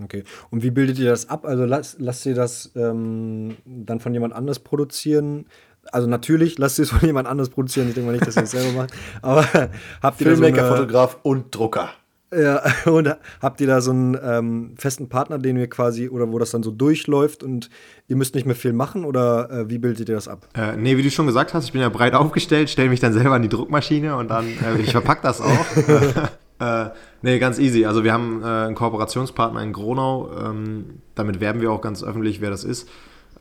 [0.03, 1.45] Okay, und wie bildet ihr das ab?
[1.45, 5.47] Also lasst, lasst ihr das ähm, dann von jemand anders produzieren?
[5.93, 7.87] Also natürlich lasst ihr es von jemand anders produzieren.
[7.87, 8.93] Ich denke mal nicht, dass ihr es selber macht.
[9.23, 9.45] Aber
[10.03, 11.91] habt ihr Filmmaker, so eine, Fotograf und Drucker.
[12.35, 16.39] Ja, und habt ihr da so einen ähm, festen Partner, den wir quasi, oder wo
[16.39, 17.71] das dann so durchläuft und
[18.09, 20.49] ihr müsst nicht mehr viel machen oder äh, wie bildet ihr das ab?
[20.55, 23.13] Äh, nee, wie du schon gesagt hast, ich bin ja breit aufgestellt, stelle mich dann
[23.13, 25.67] selber an die Druckmaschine und dann, äh, ich verpack das auch.
[26.61, 26.91] äh,
[27.23, 27.85] nee, ganz easy.
[27.85, 32.41] Also wir haben äh, einen Kooperationspartner in Gronau, ähm, damit werben wir auch ganz öffentlich,
[32.41, 32.89] wer das ist.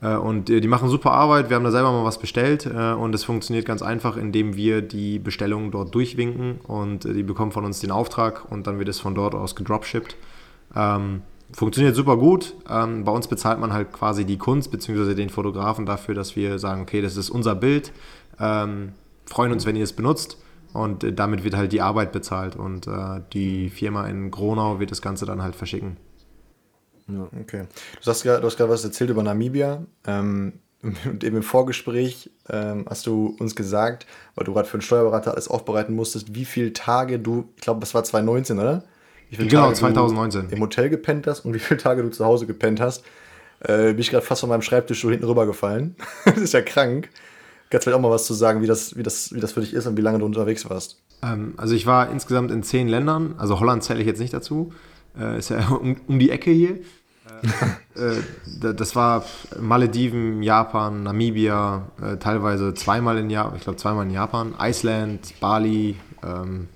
[0.00, 1.48] Äh, und die machen super Arbeit.
[1.48, 4.82] Wir haben da selber mal was bestellt äh, und es funktioniert ganz einfach, indem wir
[4.82, 8.88] die Bestellung dort durchwinken und äh, die bekommen von uns den Auftrag und dann wird
[8.88, 10.16] es von dort aus gedropshippt.
[10.74, 12.54] Ähm, funktioniert super gut.
[12.68, 15.14] Ähm, bei uns bezahlt man halt quasi die Kunst bzw.
[15.14, 17.92] den Fotografen dafür, dass wir sagen, okay, das ist unser Bild.
[18.38, 18.92] Ähm,
[19.26, 20.38] freuen uns, wenn ihr es benutzt.
[20.72, 25.00] Und damit wird halt die Arbeit bezahlt und äh, die Firma in Gronau wird das
[25.00, 25.96] Ganze dann halt verschicken.
[27.08, 27.28] Ja.
[27.40, 27.66] Okay.
[28.02, 29.84] Du hast gerade was erzählt über Namibia.
[30.06, 30.54] Ähm,
[31.04, 35.32] und eben im Vorgespräch ähm, hast du uns gesagt, weil du gerade für einen Steuerberater
[35.32, 38.84] alles aufbereiten musstest, wie viele Tage du, ich glaube, das war 2019, oder?
[39.30, 40.50] Genau, Tage 2019.
[40.50, 43.04] im Hotel gepennt hast und wie viele Tage du zu Hause gepennt hast.
[43.60, 45.96] Äh, bin ich gerade fast von meinem Schreibtisch so hinten rübergefallen.
[46.24, 47.08] das ist ja krank.
[47.70, 49.74] Kannst vielleicht auch mal was zu sagen, wie das, wie, das, wie das für dich
[49.74, 51.02] ist und wie lange du unterwegs warst?
[51.22, 54.72] Ähm, also ich war insgesamt in zehn Ländern, also Holland zähle ich jetzt nicht dazu.
[55.18, 56.78] Äh, ist ja um, um, die Ecke hier.
[57.96, 59.24] Äh, äh, das war
[59.60, 65.96] Malediven, Japan, Namibia, äh, teilweise zweimal in Japan, ich glaube zweimal in Japan, Island, Bali,
[66.24, 66.68] ähm,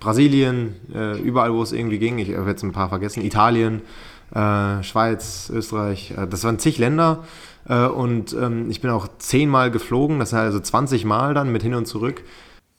[0.00, 2.18] Brasilien, äh, überall, wo es irgendwie ging.
[2.18, 3.24] Ich habe jetzt ein paar vergessen.
[3.24, 3.82] Italien,
[4.28, 6.12] Schweiz, Österreich.
[6.28, 7.22] das waren zig Länder.
[7.68, 11.74] und ähm, ich bin auch zehnmal geflogen, das heißt also 20 Mal dann mit hin
[11.74, 12.24] und zurück.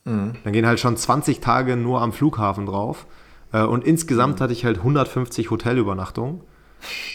[0.04, 0.34] Mhm.
[0.44, 3.06] Dann gehen halt schon 20 Tage nur am Flughafen drauf.
[3.52, 6.42] Und insgesamt hatte ich halt 150 Hotelübernachtungen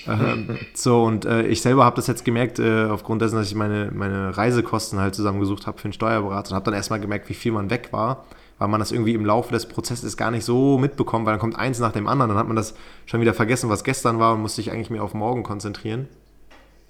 [0.06, 3.54] ähm, so, und äh, ich selber habe das jetzt gemerkt, äh, aufgrund dessen, dass ich
[3.54, 7.34] meine, meine Reisekosten halt zusammengesucht habe für einen Steuerberater und habe dann erstmal gemerkt, wie
[7.34, 8.24] viel man weg war,
[8.58, 11.56] weil man das irgendwie im Laufe des Prozesses gar nicht so mitbekommt, weil dann kommt
[11.56, 12.74] eins nach dem anderen, dann hat man das
[13.06, 16.08] schon wieder vergessen, was gestern war und musste sich eigentlich mehr auf morgen konzentrieren.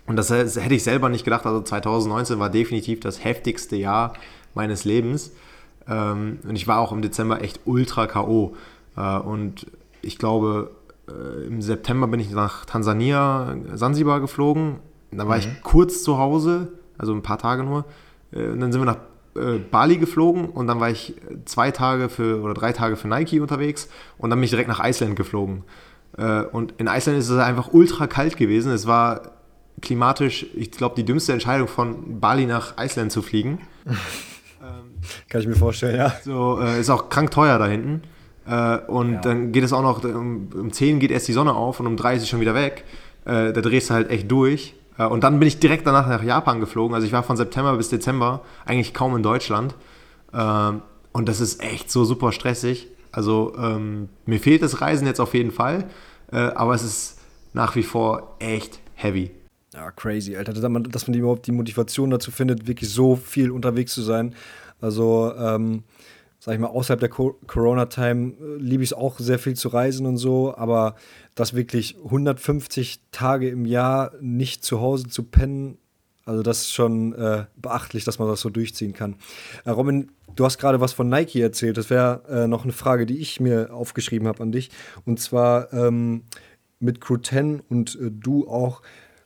[0.07, 1.46] Und das, das hätte ich selber nicht gedacht.
[1.46, 4.14] Also 2019 war definitiv das heftigste Jahr
[4.52, 5.33] meines Lebens.
[5.88, 8.57] Ähm, und ich war auch im Dezember echt ultra K.O.
[8.96, 9.66] Äh, und
[10.02, 10.70] ich glaube,
[11.09, 14.76] äh, im September bin ich nach Tansania, Sansibar geflogen.
[15.11, 15.42] Da war mhm.
[15.42, 17.85] ich kurz zu Hause, also ein paar Tage nur.
[18.33, 18.98] Äh, und dann sind wir nach
[19.70, 21.14] Bali geflogen und dann war ich
[21.46, 24.87] zwei Tage für oder drei Tage für Nike unterwegs und dann bin ich direkt nach
[24.87, 25.64] Island geflogen.
[26.52, 28.70] Und in Island ist es einfach ultra kalt gewesen.
[28.72, 29.22] Es war
[29.81, 33.61] klimatisch, ich glaube, die dümmste Entscheidung von Bali nach Island zu fliegen.
[35.31, 36.12] Kann ich mir vorstellen, ja.
[36.22, 38.02] So, ist auch krank teuer da hinten.
[38.46, 39.20] Äh, und ja.
[39.20, 41.96] dann geht es auch noch, um, um 10 geht erst die Sonne auf und um
[41.96, 42.85] 3 ist sie schon wieder weg.
[43.24, 44.74] Äh, da drehst du halt echt durch.
[44.98, 46.94] Äh, und dann bin ich direkt danach nach Japan geflogen.
[46.94, 49.74] Also ich war von September bis Dezember eigentlich kaum in Deutschland.
[50.35, 52.88] Ähm, und das ist echt so super stressig.
[53.12, 55.85] Also ähm, mir fehlt das Reisen jetzt auf jeden Fall.
[56.33, 57.18] Äh, aber es ist
[57.52, 59.31] nach wie vor echt heavy.
[59.74, 60.52] Ja, crazy, Alter.
[60.52, 64.35] Dass man, dass man überhaupt die Motivation dazu findet, wirklich so viel unterwegs zu sein.
[64.81, 65.85] Also, ähm,
[66.44, 70.07] sag ich mal, außerhalb der Corona-Time äh, liebe ich es auch sehr viel zu reisen
[70.07, 70.96] und so, aber
[71.37, 75.78] das wirklich 150 Tage im Jahr nicht zu Hause zu pennen,
[76.24, 79.14] also das ist schon äh, beachtlich, dass man das so durchziehen kann.
[79.64, 81.76] Äh, Robin, du hast gerade was von Nike erzählt.
[81.76, 84.70] Das wäre äh, noch eine Frage, die ich mir aufgeschrieben habe an dich.
[85.05, 86.22] Und zwar ähm,
[86.81, 88.83] mit Crew 10 und äh, du auch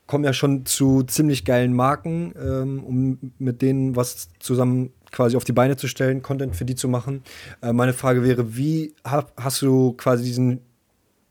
[0.07, 5.45] kommen ja schon zu ziemlich geilen Marken, ähm, um mit denen was zusammen quasi auf
[5.45, 7.23] die Beine zu stellen, Content für die zu machen.
[7.62, 10.61] Äh, meine Frage wäre, wie ha hast du quasi diesen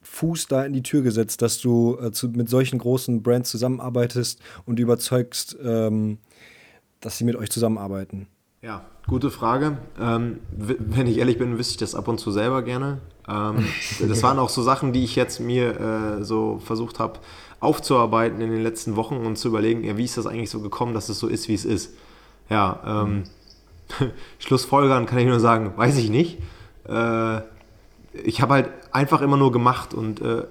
[0.01, 4.39] Fuß da in die Tür gesetzt, dass du äh, zu, mit solchen großen Brands zusammenarbeitest
[4.65, 6.19] und überzeugst, ähm,
[7.01, 8.27] dass sie mit euch zusammenarbeiten?
[8.61, 9.77] Ja, gute Frage.
[9.99, 12.99] Ähm, wenn ich ehrlich bin, wüsste ich das ab und zu selber gerne.
[13.27, 13.67] Ähm,
[14.07, 17.19] das waren auch so Sachen, die ich jetzt mir äh, so versucht habe
[17.59, 20.93] aufzuarbeiten in den letzten Wochen und zu überlegen, ja, wie ist das eigentlich so gekommen,
[20.93, 21.95] dass es so ist, wie es ist.
[22.49, 23.23] Ja, ähm,
[24.39, 26.39] Schlussfolgern kann ich nur sagen, weiß ich nicht.
[26.87, 27.41] Äh,
[28.23, 30.43] ich habe halt einfach immer nur gemacht und äh,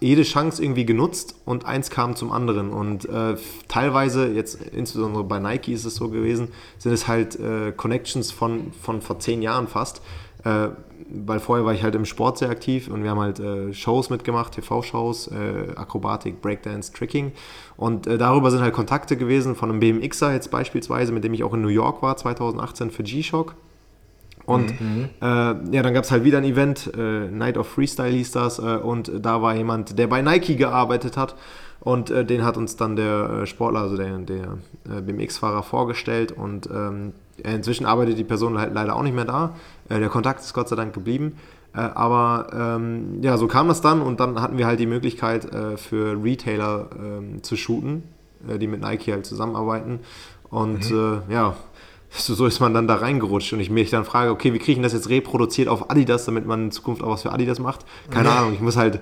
[0.00, 2.70] jede Chance irgendwie genutzt und eins kam zum anderen.
[2.70, 3.36] Und äh,
[3.68, 8.72] teilweise, jetzt insbesondere bei Nike ist es so gewesen, sind es halt äh, Connections von,
[8.72, 10.00] von vor zehn Jahren fast.
[10.44, 10.68] Äh,
[11.12, 14.10] weil vorher war ich halt im Sport sehr aktiv und wir haben halt äh, Shows
[14.10, 17.32] mitgemacht, TV-Shows, äh, Akrobatik, Breakdance, Tricking.
[17.76, 21.42] Und äh, darüber sind halt Kontakte gewesen von einem BMXer jetzt beispielsweise, mit dem ich
[21.42, 23.54] auch in New York war 2018 für G-Shock.
[24.46, 25.08] Und mhm.
[25.20, 28.58] äh, ja, dann gab es halt wieder ein Event, äh, Night of Freestyle hieß das,
[28.58, 31.34] äh, und da war jemand, der bei Nike gearbeitet hat.
[31.82, 34.58] Und den hat uns dann der Sportler, also der, der
[35.00, 36.30] BMX-Fahrer vorgestellt.
[36.30, 39.54] Und ähm, inzwischen arbeitet die Person halt leider auch nicht mehr da.
[39.98, 41.36] Der Kontakt ist Gott sei Dank geblieben.
[41.72, 46.22] aber ähm, ja, so kam das dann und dann hatten wir halt die Möglichkeit für
[46.22, 48.04] Retailer ähm, zu shooten,
[48.60, 50.00] die mit Nike halt zusammenarbeiten.
[50.48, 51.22] Und mhm.
[51.28, 51.54] ja,
[52.10, 54.82] so ist man dann da reingerutscht und ich mich dann frage, okay, wie kriege ich
[54.82, 57.84] das jetzt reproduziert auf Adidas, damit man in Zukunft auch was für Adidas macht?
[58.10, 58.38] Keine ja.
[58.38, 59.00] Ahnung, ich muss halt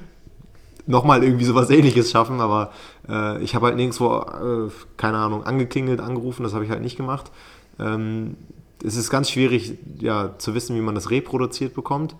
[0.86, 2.72] nochmal irgendwie sowas ähnliches schaffen, aber
[3.08, 6.96] äh, ich habe halt nirgendwo, äh, keine Ahnung, angeklingelt, angerufen, das habe ich halt nicht
[6.96, 7.30] gemacht.
[7.78, 8.36] Ähm,
[8.82, 12.16] es ist ganz schwierig, ja, zu wissen, wie man das reproduziert bekommt.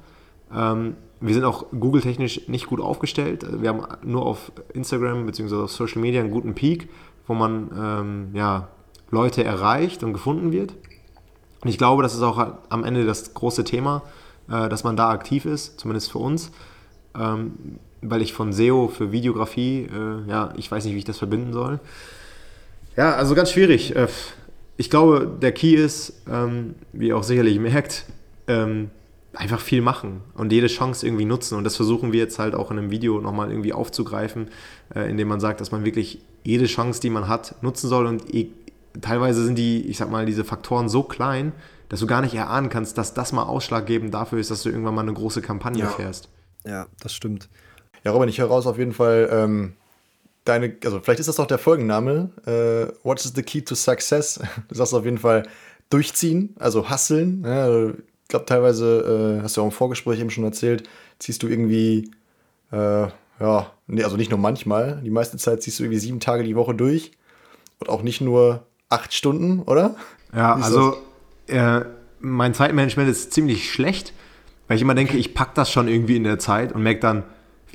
[0.54, 3.46] Ähm, wir sind auch Google-technisch nicht gut aufgestellt.
[3.60, 5.56] Wir haben nur auf Instagram bzw.
[5.56, 6.88] auf Social Media einen guten Peak,
[7.26, 8.68] wo man ähm, ja,
[9.10, 10.74] Leute erreicht und gefunden wird.
[11.62, 14.02] Und ich glaube, das ist auch am Ende das große Thema,
[14.50, 16.50] äh, dass man da aktiv ist, zumindest für uns.
[17.18, 21.18] Ähm, weil ich von SEO für Videografie, äh, ja, ich weiß nicht, wie ich das
[21.18, 21.80] verbinden soll.
[22.96, 23.96] Ja, also ganz schwierig.
[23.96, 24.08] Äh,
[24.76, 28.06] ich glaube, der Key ist, ähm, wie ihr auch sicherlich merkt,
[28.48, 28.90] ähm,
[29.32, 31.56] einfach viel machen und jede Chance irgendwie nutzen.
[31.56, 34.48] Und das versuchen wir jetzt halt auch in einem Video nochmal irgendwie aufzugreifen,
[34.94, 38.52] indem man sagt, dass man wirklich jede Chance, die man hat, nutzen soll und e-
[39.00, 41.52] teilweise sind die, ich sag mal, diese Faktoren so klein,
[41.88, 44.94] dass du gar nicht erahnen kannst, dass das mal ausschlaggebend dafür ist, dass du irgendwann
[44.94, 45.88] mal eine große Kampagne ja.
[45.88, 46.28] fährst.
[46.64, 47.48] Ja, das stimmt.
[48.04, 49.72] Ja, Robin, ich höre raus auf jeden Fall ähm,
[50.44, 52.30] deine, also vielleicht ist das auch der Folgenname.
[52.46, 54.40] Äh, What is the key to success?
[54.68, 55.44] Du sagst auf jeden Fall
[55.90, 57.44] durchziehen, also hasseln.
[57.44, 61.48] Ja, ich glaube, teilweise, äh, hast du auch im Vorgespräch eben schon erzählt, ziehst du
[61.48, 62.10] irgendwie,
[62.72, 63.08] äh,
[63.40, 66.56] ja, nee, also nicht nur manchmal, die meiste Zeit ziehst du irgendwie sieben Tage die
[66.56, 67.12] Woche durch
[67.80, 69.96] und auch nicht nur acht Stunden, oder?
[70.34, 70.96] Ja, also
[71.46, 71.82] äh,
[72.20, 74.12] mein Zeitmanagement ist ziemlich schlecht,
[74.68, 77.24] weil ich immer denke, ich packe das schon irgendwie in der Zeit und merke dann,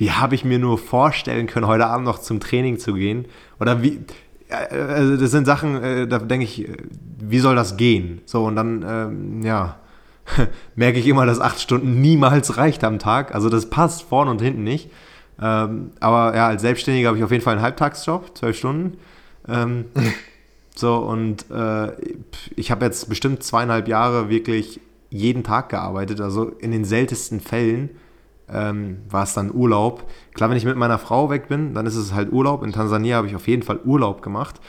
[0.00, 3.26] wie habe ich mir nur vorstellen können, heute Abend noch zum Training zu gehen?
[3.60, 4.00] Oder wie,
[4.48, 6.66] also das sind Sachen, äh, da denke ich,
[7.18, 8.22] wie soll das gehen?
[8.24, 9.76] So, und dann, ähm, ja,
[10.74, 13.34] merke ich immer, dass acht Stunden niemals reicht am Tag.
[13.34, 14.90] Also das passt vorne und hinten nicht.
[15.38, 18.96] Ähm, aber ja, als Selbstständiger habe ich auf jeden Fall einen Halbtagsjob, zwölf Stunden.
[19.48, 19.84] Ähm,
[20.74, 21.92] so, und äh,
[22.56, 26.22] ich habe jetzt bestimmt zweieinhalb Jahre wirklich jeden Tag gearbeitet.
[26.22, 27.90] Also in den seltensten Fällen
[28.52, 30.04] ähm, war es dann Urlaub.
[30.34, 32.62] Klar, wenn ich mit meiner Frau weg bin, dann ist es halt Urlaub.
[32.62, 34.60] In Tansania habe ich auf jeden Fall Urlaub gemacht.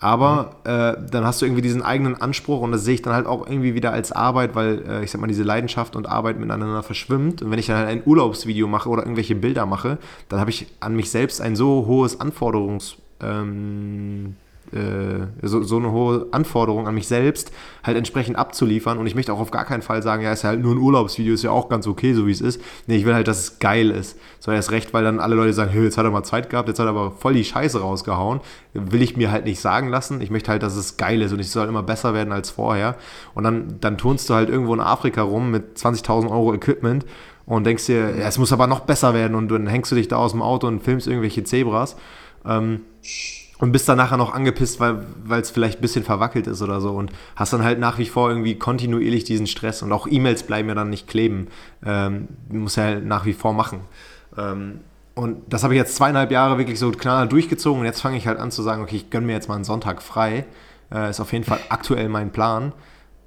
[0.00, 0.70] Aber mhm.
[0.70, 3.46] äh, dann hast du irgendwie diesen eigenen Anspruch und das sehe ich dann halt auch
[3.46, 7.42] irgendwie wieder als Arbeit, weil äh, ich sag mal, diese Leidenschaft und Arbeit miteinander verschwimmt.
[7.42, 9.98] Und wenn ich dann halt ein Urlaubsvideo mache oder irgendwelche Bilder mache,
[10.28, 14.36] dann habe ich an mich selbst ein so hohes Anforderungs- ähm,
[14.72, 17.52] äh, so, so, eine hohe Anforderung an mich selbst
[17.82, 20.50] halt entsprechend abzuliefern und ich möchte auch auf gar keinen Fall sagen, ja, ist ja
[20.50, 22.60] halt nur ein Urlaubsvideo, ist ja auch ganz okay, so wie es ist.
[22.86, 24.18] Nee, ich will halt, dass es geil ist.
[24.40, 26.68] So erst recht, weil dann alle Leute sagen, hey, jetzt hat er mal Zeit gehabt,
[26.68, 28.40] jetzt hat er aber voll die Scheiße rausgehauen.
[28.74, 30.20] Will ich mir halt nicht sagen lassen.
[30.20, 32.96] Ich möchte halt, dass es geil ist und ich soll immer besser werden als vorher.
[33.34, 37.04] Und dann, dann turnst du halt irgendwo in Afrika rum mit 20.000 Euro Equipment
[37.46, 40.08] und denkst dir, ja, es muss aber noch besser werden und dann hängst du dich
[40.08, 41.96] da aus dem Auto und filmst irgendwelche Zebras.
[42.44, 42.82] Ähm,
[43.58, 45.04] und bist dann nachher noch angepisst, weil
[45.40, 48.28] es vielleicht ein bisschen verwackelt ist oder so und hast dann halt nach wie vor
[48.28, 51.48] irgendwie kontinuierlich diesen Stress und auch E-Mails bleiben ja dann nicht kleben.
[51.84, 53.80] Ähm, muss ja halt nach wie vor machen.
[54.36, 54.80] Ähm,
[55.14, 58.28] und das habe ich jetzt zweieinhalb Jahre wirklich so knallhart durchgezogen und jetzt fange ich
[58.28, 60.46] halt an zu sagen, okay, ich gönne mir jetzt mal einen Sonntag frei.
[60.92, 62.72] Äh, ist auf jeden Fall aktuell mein Plan,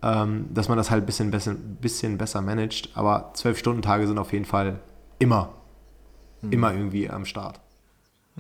[0.02, 2.92] ähm, dass man das halt ein bisschen, besser, bisschen besser managt.
[2.96, 4.80] Aber zwölf Stunden Tage sind auf jeden Fall
[5.20, 5.50] immer,
[6.42, 6.52] mhm.
[6.54, 7.60] immer irgendwie am Start.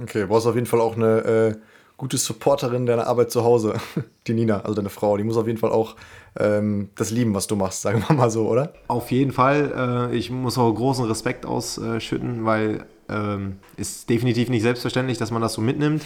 [0.01, 1.55] Okay, du brauchst auf jeden Fall auch eine äh,
[2.01, 3.75] gute Supporterin deiner Arbeit zu Hause,
[4.27, 5.17] die Nina, also deine Frau.
[5.17, 5.95] Die muss auf jeden Fall auch
[6.35, 8.73] ähm, das lieben, was du machst, sagen wir mal so, oder?
[8.87, 10.09] Auf jeden Fall.
[10.11, 15.43] Äh, ich muss auch großen Respekt ausschütten, weil ähm, ist definitiv nicht selbstverständlich, dass man
[15.43, 16.01] das so mitnimmt.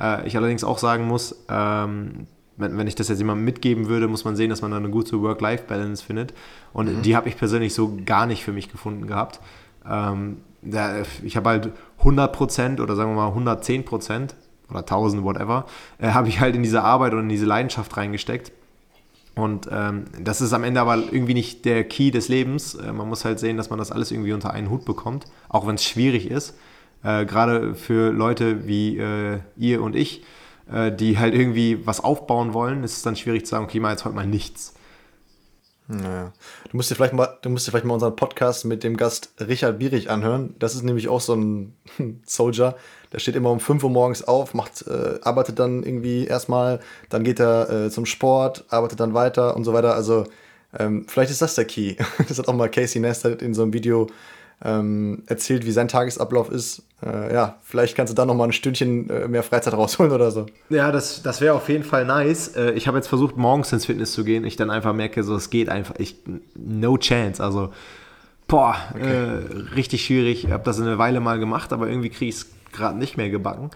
[0.00, 2.26] Äh, ich allerdings auch sagen muss, ähm,
[2.56, 4.88] wenn, wenn ich das jetzt jemandem mitgeben würde, muss man sehen, dass man da eine
[4.88, 6.32] gute Work-Life-Balance findet.
[6.72, 7.02] Und mhm.
[7.02, 9.40] die habe ich persönlich so gar nicht für mich gefunden gehabt.
[9.86, 10.38] Ähm,
[11.22, 11.70] ich habe halt
[12.02, 14.30] 100% oder sagen wir mal 110%
[14.70, 15.66] oder 1000, whatever,
[15.98, 18.52] äh, habe ich halt in diese Arbeit und in diese Leidenschaft reingesteckt.
[19.34, 22.74] Und ähm, das ist am Ende aber irgendwie nicht der Key des Lebens.
[22.74, 25.66] Äh, man muss halt sehen, dass man das alles irgendwie unter einen Hut bekommt, auch
[25.66, 26.56] wenn es schwierig ist.
[27.02, 30.22] Äh, Gerade für Leute wie äh, ihr und ich,
[30.72, 33.90] äh, die halt irgendwie was aufbauen wollen, ist es dann schwierig zu sagen, okay, mal
[33.90, 34.74] jetzt heute mal nichts.
[35.86, 36.32] Naja.
[36.70, 39.34] Du musst dir vielleicht mal, du musst dir vielleicht mal unseren Podcast mit dem Gast
[39.38, 40.54] Richard Bierich anhören.
[40.58, 41.76] Das ist nämlich auch so ein
[42.24, 42.76] Soldier,
[43.14, 47.22] der steht immer um 5 Uhr morgens auf, macht, äh, arbeitet dann irgendwie erstmal, dann
[47.22, 49.94] geht er äh, zum Sport, arbeitet dann weiter und so weiter.
[49.94, 50.24] Also
[50.76, 51.94] ähm, vielleicht ist das der Key.
[52.28, 54.08] Das hat auch mal Casey Neistat in so einem Video
[54.64, 56.82] ähm, erzählt, wie sein Tagesablauf ist.
[57.04, 60.32] Äh, ja, vielleicht kannst du da noch mal ein Stündchen äh, mehr Freizeit rausholen oder
[60.32, 60.46] so.
[60.70, 62.48] Ja, das, das wäre auf jeden Fall nice.
[62.56, 64.44] Äh, ich habe jetzt versucht, morgens ins Fitness zu gehen.
[64.44, 65.94] Ich dann einfach merke, so es geht einfach.
[65.98, 66.16] Ich,
[66.56, 67.40] no chance.
[67.40, 67.72] Also,
[68.48, 69.04] boah, okay.
[69.04, 70.44] Äh, richtig schwierig.
[70.44, 73.30] Ich habe das eine Weile mal gemacht, aber irgendwie kriege ich es gerade nicht mehr
[73.30, 73.70] gebacken.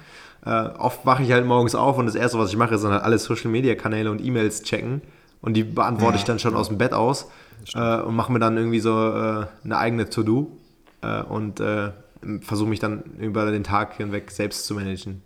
[0.45, 3.03] Äh, oft wache ich halt morgens auf und das Erste, was ich mache, sind halt
[3.03, 5.03] alle Social-Media-Kanäle und E-Mails checken.
[5.41, 7.31] Und die beantworte ja, ich dann schon aus dem Bett aus
[7.75, 10.51] äh, und mache mir dann irgendwie so eine eigene To-Do
[11.03, 11.91] äh, und äh,
[12.41, 15.23] versuche mich dann über den Tag hinweg selbst zu managen.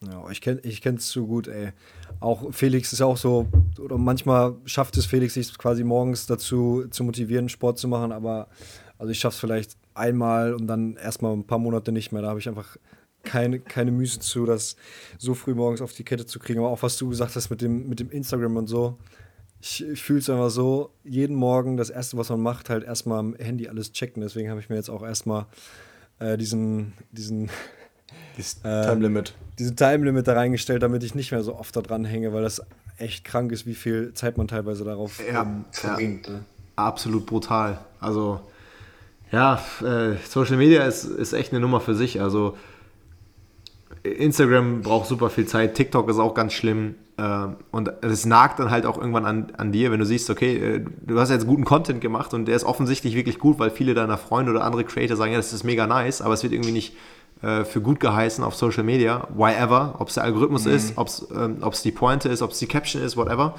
[0.00, 1.72] Ja, ich kenne ich es zu gut, ey.
[2.20, 3.46] Auch Felix ist auch so,
[3.78, 8.48] oder manchmal schafft es Felix sich quasi morgens dazu zu motivieren, Sport zu machen, aber
[8.98, 12.22] also ich schaffe es vielleicht einmal und dann erstmal ein paar Monate nicht mehr.
[12.22, 12.76] Da habe ich einfach
[13.22, 14.76] keine, keine Müße zu, das
[15.18, 16.60] so früh morgens auf die Kette zu kriegen.
[16.60, 18.98] Aber auch was du gesagt hast mit dem, mit dem Instagram und so,
[19.60, 23.20] ich, ich fühle es einfach so, jeden Morgen das Erste, was man macht, halt erstmal
[23.20, 24.20] am Handy alles checken.
[24.20, 25.46] Deswegen habe ich mir jetzt auch erstmal
[26.18, 27.48] äh, diesen, diesen
[28.36, 29.34] dieses äh, Time Limit.
[29.58, 32.42] Diesen Time Limit da reingestellt, damit ich nicht mehr so oft da dran hänge, weil
[32.42, 32.60] das
[32.98, 36.26] echt krank ist, wie viel Zeit man teilweise darauf ja, ähm, verbringt.
[36.28, 36.40] Ja,
[36.76, 37.78] absolut brutal.
[38.00, 38.40] Also
[39.32, 42.20] ja, äh, Social Media ist, ist echt eine Nummer für sich.
[42.20, 42.56] Also
[44.02, 46.96] Instagram braucht super viel Zeit, TikTok ist auch ganz schlimm.
[47.16, 50.56] Äh, und es nagt dann halt auch irgendwann an, an dir, wenn du siehst, okay,
[50.56, 53.94] äh, du hast jetzt guten Content gemacht und der ist offensichtlich wirklich gut, weil viele
[53.94, 56.72] deiner Freunde oder andere Creator sagen, ja, das ist mega nice, aber es wird irgendwie
[56.72, 56.94] nicht
[57.42, 60.72] äh, für gut geheißen auf Social Media, why ever, ob es der Algorithmus mhm.
[60.72, 63.54] ist, ob es ähm, die Pointe ist, ob es die Caption ist, whatever.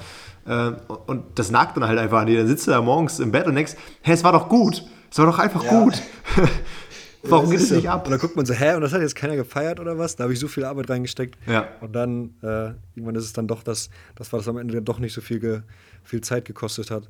[0.46, 0.72] Äh,
[1.06, 2.38] und das nagt dann halt einfach an dir.
[2.38, 5.18] Dann sitzt du da morgens im Bett und denkst, hey, es war doch gut, es
[5.18, 5.80] war doch einfach ja.
[5.80, 6.02] gut.
[7.22, 8.04] Warum geht es nicht ab?
[8.04, 10.16] Und dann guckt man so, hä, und das hat jetzt keiner gefeiert oder was?
[10.16, 11.38] Da habe ich so viel Arbeit reingesteckt.
[11.46, 11.68] Ja.
[11.80, 14.98] Und dann, äh, irgendwann ist es dann doch das, das war das am Ende doch
[14.98, 15.60] nicht so viel, ge,
[16.02, 17.08] viel Zeit gekostet hat.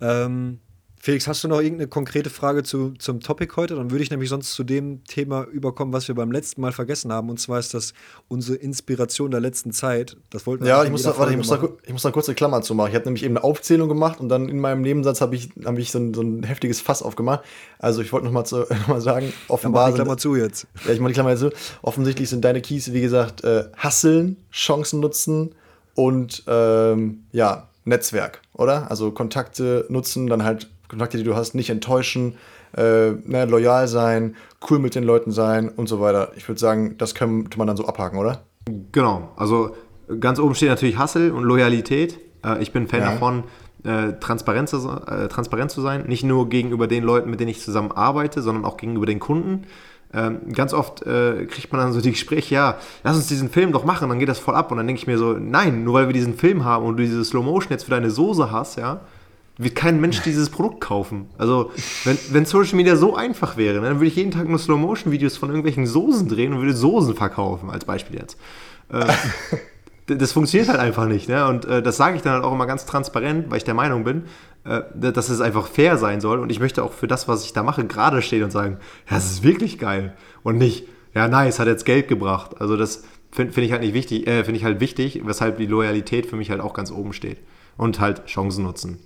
[0.00, 0.60] Ähm,
[1.04, 3.74] Felix, hast du noch irgendeine konkrete Frage zu, zum Topic heute?
[3.74, 7.12] Dann würde ich nämlich sonst zu dem Thema überkommen, was wir beim letzten Mal vergessen
[7.12, 7.28] haben.
[7.28, 7.92] Und zwar ist das
[8.28, 10.16] unsere Inspiration der letzten Zeit.
[10.30, 12.12] Das wollten wir Ja, ich muss, da, warte, ich, muss da, ich muss da eine
[12.12, 12.90] kurze Klammer zu machen.
[12.90, 15.76] Ich habe nämlich eben eine Aufzählung gemacht und dann in meinem Nebensatz habe ich, hab
[15.76, 17.40] ich so, ein, so ein heftiges Fass aufgemacht.
[17.80, 19.86] Also ich wollte nochmal noch mal sagen, offenbar.
[19.86, 20.68] Ja, die Klammer zu jetzt.
[20.86, 21.50] Ja, ich mache die Klammer jetzt zu.
[21.82, 25.52] Offensichtlich sind deine Keys, wie gesagt, äh, Hasseln, Chancen nutzen
[25.96, 28.88] und ähm, ja, Netzwerk, oder?
[28.88, 32.34] Also Kontakte nutzen, dann halt Kontakte, die du hast, nicht enttäuschen,
[32.76, 34.36] äh, ne, loyal sein,
[34.68, 36.32] cool mit den Leuten sein und so weiter.
[36.36, 38.42] Ich würde sagen, das könnte man dann so abhaken, oder?
[38.92, 39.74] Genau, also
[40.20, 42.18] ganz oben steht natürlich Hassel und Loyalität.
[42.44, 43.12] Äh, ich bin Fan ja.
[43.12, 43.44] davon,
[43.84, 47.62] äh, transparent, zu, äh, transparent zu sein, nicht nur gegenüber den Leuten, mit denen ich
[47.62, 49.62] zusammen arbeite, sondern auch gegenüber den Kunden.
[50.12, 53.72] Ähm, ganz oft äh, kriegt man dann so die Gespräche, ja, lass uns diesen Film
[53.72, 54.70] doch machen, dann geht das voll ab.
[54.70, 57.02] Und dann denke ich mir so, nein, nur weil wir diesen Film haben und du
[57.02, 59.00] diese Slow Motion jetzt für deine Soße hast, ja,
[59.58, 61.26] wird kein Mensch dieses Produkt kaufen.
[61.38, 61.70] Also,
[62.04, 65.36] wenn, wenn Social Media so einfach wäre, ne, dann würde ich jeden Tag nur Slow-Motion-Videos
[65.36, 68.38] von irgendwelchen Soßen drehen und würde Soßen verkaufen, als Beispiel jetzt.
[68.88, 69.06] Äh,
[70.06, 71.28] das funktioniert halt einfach nicht.
[71.28, 71.46] Ne?
[71.46, 74.04] Und äh, das sage ich dann halt auch immer ganz transparent, weil ich der Meinung
[74.04, 74.24] bin,
[74.64, 76.40] äh, dass es einfach fair sein soll.
[76.40, 79.16] Und ich möchte auch für das, was ich da mache, gerade stehen und sagen, ja,
[79.16, 80.14] das ist wirklich geil.
[80.42, 82.60] Und nicht, ja, nice, hat jetzt Geld gebracht.
[82.60, 85.66] Also das finde find ich halt nicht wichtig, äh, finde ich halt wichtig, weshalb die
[85.66, 87.38] Loyalität für mich halt auch ganz oben steht.
[87.76, 88.98] Und halt Chancen nutzen.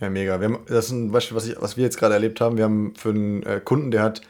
[0.00, 0.40] Ja, mega.
[0.40, 2.56] Wir haben, das ist ein Beispiel, was, ich, was wir jetzt gerade erlebt haben.
[2.56, 4.20] Wir haben für einen äh, Kunden, der hat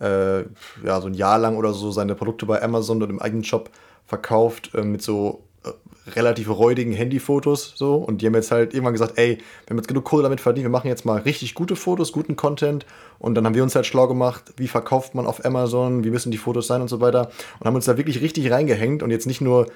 [0.00, 0.40] äh,
[0.84, 3.70] ja, so ein Jahr lang oder so seine Produkte bei Amazon und im eigenen Shop
[4.06, 5.70] verkauft äh, mit so äh,
[6.12, 9.88] relativ räudigen Handyfotos so und die haben jetzt halt irgendwann gesagt, ey, wir haben jetzt
[9.88, 12.86] genug Kohle damit verdient, wir machen jetzt mal richtig gute Fotos, guten Content
[13.18, 16.30] und dann haben wir uns halt schlau gemacht, wie verkauft man auf Amazon, wie müssen
[16.30, 19.26] die Fotos sein und so weiter und haben uns da wirklich richtig reingehängt und jetzt
[19.26, 19.66] nicht nur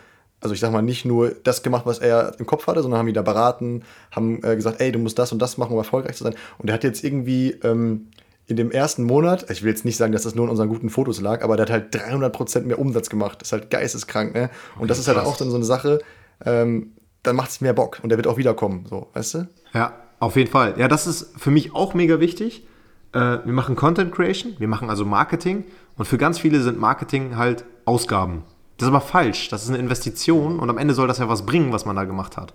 [0.42, 3.08] also ich sag mal, nicht nur das gemacht, was er im Kopf hatte, sondern haben
[3.08, 6.16] ihn da beraten, haben äh, gesagt, ey, du musst das und das machen, um erfolgreich
[6.16, 6.34] zu sein.
[6.58, 8.08] Und er hat jetzt irgendwie ähm,
[8.46, 10.90] in dem ersten Monat, ich will jetzt nicht sagen, dass das nur an unseren guten
[10.90, 13.40] Fotos lag, aber der hat halt 300% mehr Umsatz gemacht.
[13.40, 14.50] Das ist halt geisteskrank, ne?
[14.74, 16.00] Und okay, das ist halt auch dann so eine Sache,
[16.44, 19.48] ähm, dann macht es mehr Bock und der wird auch wiederkommen, so, weißt du?
[19.74, 20.74] Ja, auf jeden Fall.
[20.76, 22.66] Ja, das ist für mich auch mega wichtig.
[23.12, 25.64] Äh, wir machen Content Creation, wir machen also Marketing
[25.96, 28.42] und für ganz viele sind Marketing halt Ausgaben.
[28.82, 29.48] Das ist aber falsch.
[29.48, 32.02] Das ist eine Investition und am Ende soll das ja was bringen, was man da
[32.02, 32.52] gemacht hat.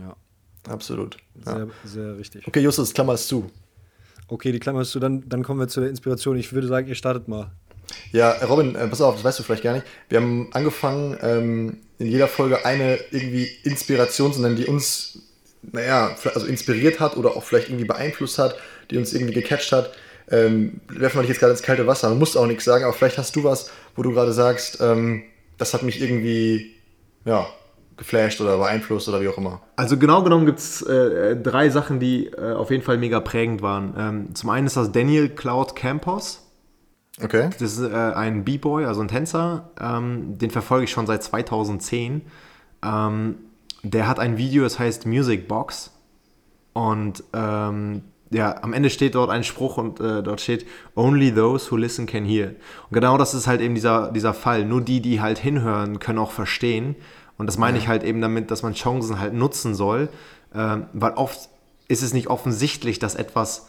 [0.00, 0.16] Ja,
[0.66, 1.18] absolut.
[1.44, 1.66] Sehr, ja.
[1.84, 2.48] sehr richtig.
[2.48, 3.50] Okay, Justus, klammerst zu.
[4.28, 6.38] Okay, die klammerst du, dann, dann kommen wir zu der Inspiration.
[6.38, 7.50] Ich würde sagen, ihr startet mal.
[8.12, 9.84] Ja, Robin, äh, pass auf, das weißt du vielleicht gar nicht.
[10.08, 15.18] Wir haben angefangen, ähm, in jeder Folge eine irgendwie Inspiration zu nennen, die uns,
[15.70, 18.56] naja, also inspiriert hat oder auch vielleicht irgendwie beeinflusst hat,
[18.90, 19.92] die uns irgendwie gecatcht hat.
[20.30, 22.08] Ähm, werfen wir dich jetzt gerade ins kalte Wasser.
[22.08, 25.24] Du musst auch nichts sagen, aber vielleicht hast du was, wo du gerade sagst, ähm,
[25.58, 26.72] das hat mich irgendwie,
[27.24, 27.46] ja,
[27.96, 29.60] geflasht oder beeinflusst oder wie auch immer.
[29.76, 33.62] Also genau genommen gibt es äh, drei Sachen, die äh, auf jeden Fall mega prägend
[33.62, 33.94] waren.
[33.96, 36.42] Ähm, zum einen ist das Daniel Cloud Campos.
[37.22, 37.50] Okay.
[37.58, 39.70] Das ist äh, ein B-Boy, also ein Tänzer.
[39.80, 42.22] Ähm, den verfolge ich schon seit 2010.
[42.82, 43.34] Ähm,
[43.82, 45.90] der hat ein Video, das heißt Music Box.
[46.72, 48.02] Und ähm,
[48.32, 52.06] ja, am Ende steht dort ein Spruch und äh, dort steht, Only those who listen
[52.06, 52.48] can hear.
[52.48, 54.64] Und genau das ist halt eben dieser, dieser Fall.
[54.64, 56.96] Nur die, die halt hinhören, können auch verstehen.
[57.36, 60.08] Und das meine ich halt eben damit, dass man Chancen halt nutzen soll.
[60.54, 61.48] Ähm, weil oft
[61.88, 63.68] ist es nicht offensichtlich, dass etwas,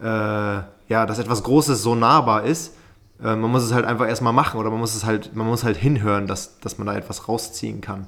[0.00, 2.74] äh, ja, dass etwas Großes so nahbar ist.
[3.20, 5.64] Äh, man muss es halt einfach erstmal machen oder man muss es halt, man muss
[5.64, 8.06] halt hinhören, dass, dass man da etwas rausziehen kann.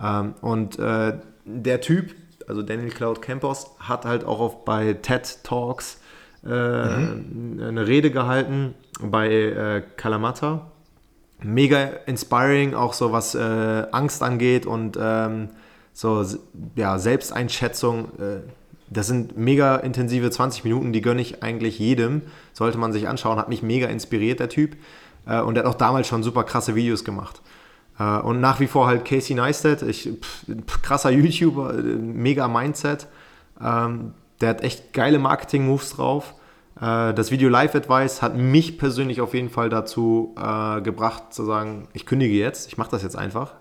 [0.00, 2.14] Ähm, und äh, der Typ,
[2.48, 6.00] also Daniel Cloud Campos, hat halt auch auf, bei TED Talks
[6.44, 7.60] äh, mhm.
[7.60, 10.70] eine Rede gehalten bei äh, Kalamata.
[11.42, 15.50] Mega inspiring, auch so was äh, Angst angeht und ähm,
[15.92, 16.24] so
[16.76, 18.06] ja, Selbsteinschätzung.
[18.18, 18.40] Äh,
[18.88, 22.22] das sind mega intensive 20 Minuten, die gönne ich eigentlich jedem.
[22.52, 24.76] Sollte man sich anschauen, hat mich mega inspiriert, der Typ.
[25.26, 27.42] Äh, und er hat auch damals schon super krasse Videos gemacht.
[27.98, 33.06] Äh, und nach wie vor halt Casey Neistat, ich, pff, krasser YouTuber, äh, mega Mindset.
[33.60, 36.34] Ähm, der hat echt geile Marketing-Moves drauf.
[36.80, 41.44] Äh, das Video Live Advice hat mich persönlich auf jeden Fall dazu äh, gebracht, zu
[41.44, 43.54] sagen, ich kündige jetzt, ich mache das jetzt einfach.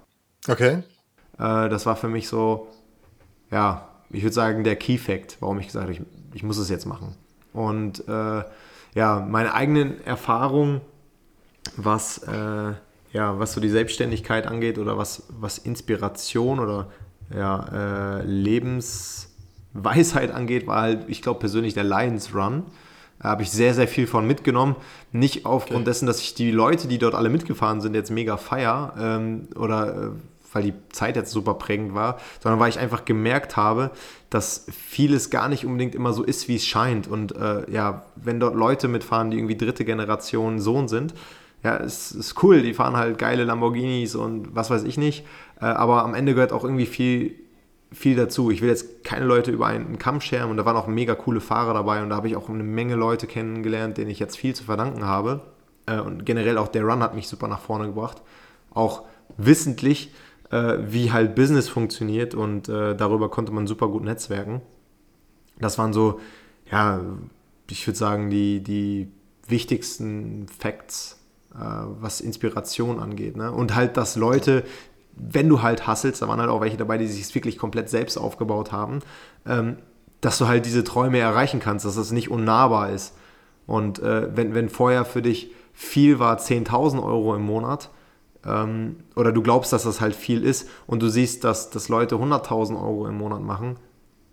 [0.48, 0.84] Okay.
[1.40, 2.68] Äh, das war für mich so,
[3.52, 6.02] ja, ich würde sagen, der Key Fact, warum ich gesagt habe, ich,
[6.34, 7.16] ich muss es jetzt machen.
[7.54, 10.82] Und ja, meine eigenen Erfahrungen,
[11.76, 12.22] was
[13.16, 16.90] ja, was so die Selbstständigkeit angeht oder was, was Inspiration oder
[17.34, 22.64] ja, äh, Lebensweisheit angeht, war halt, ich glaube persönlich der Lions Run.
[23.20, 24.76] Da habe ich sehr, sehr viel von mitgenommen.
[25.14, 25.86] Nicht aufgrund okay.
[25.86, 29.96] dessen, dass ich die Leute, die dort alle mitgefahren sind, jetzt mega feier ähm, oder
[29.96, 30.10] äh,
[30.52, 33.92] weil die Zeit jetzt super prägend war, sondern weil ich einfach gemerkt habe,
[34.30, 37.08] dass vieles gar nicht unbedingt immer so ist, wie es scheint.
[37.08, 41.14] Und äh, ja, wenn dort Leute mitfahren, die irgendwie dritte Generation Sohn sind,
[41.66, 45.26] ja, es ist cool, die fahren halt geile Lamborghinis und was weiß ich nicht.
[45.60, 47.34] Äh, aber am Ende gehört auch irgendwie viel,
[47.92, 48.52] viel dazu.
[48.52, 51.42] Ich will jetzt keine Leute über einen Kamm scheren und da waren auch mega coole
[51.42, 54.54] Fahrer dabei und da habe ich auch eine Menge Leute kennengelernt, denen ich jetzt viel
[54.54, 55.42] zu verdanken habe.
[55.88, 58.22] Äh, und generell auch der Run hat mich super nach vorne gebracht.
[58.70, 59.02] Auch
[59.36, 60.14] wissentlich,
[60.52, 64.62] äh, wie halt Business funktioniert und darüber konnte man super gut netzwerken.
[65.58, 66.20] Das waren so,
[66.72, 67.02] ja,
[67.72, 69.08] ich würde sagen, die, die
[69.48, 71.15] wichtigsten Facts
[71.58, 73.38] was Inspiration angeht.
[73.38, 73.52] Ne?
[73.52, 74.64] Und halt, dass Leute,
[75.16, 78.18] wenn du halt hasselst, da waren halt auch welche dabei, die sich wirklich komplett selbst
[78.18, 79.00] aufgebaut haben,
[79.46, 79.78] ähm,
[80.22, 83.16] dass du halt diese Träume erreichen kannst, dass das nicht unnahbar ist.
[83.68, 87.90] Und äh, wenn, wenn vorher für dich viel war, 10.000 Euro im Monat,
[88.46, 92.16] ähm, oder du glaubst, dass das halt viel ist und du siehst, dass, dass Leute
[92.16, 93.78] 100.000 Euro im Monat machen,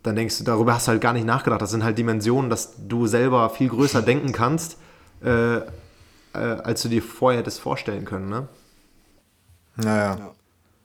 [0.02, 1.62] dann denkst du, darüber hast du halt gar nicht nachgedacht.
[1.62, 4.78] Das sind halt Dimensionen, dass du selber viel größer denken kannst,
[5.22, 5.60] äh,
[6.34, 8.48] äh, als du dir vorher hättest vorstellen können, ne?
[9.76, 10.16] Naja.
[10.18, 10.30] Ja.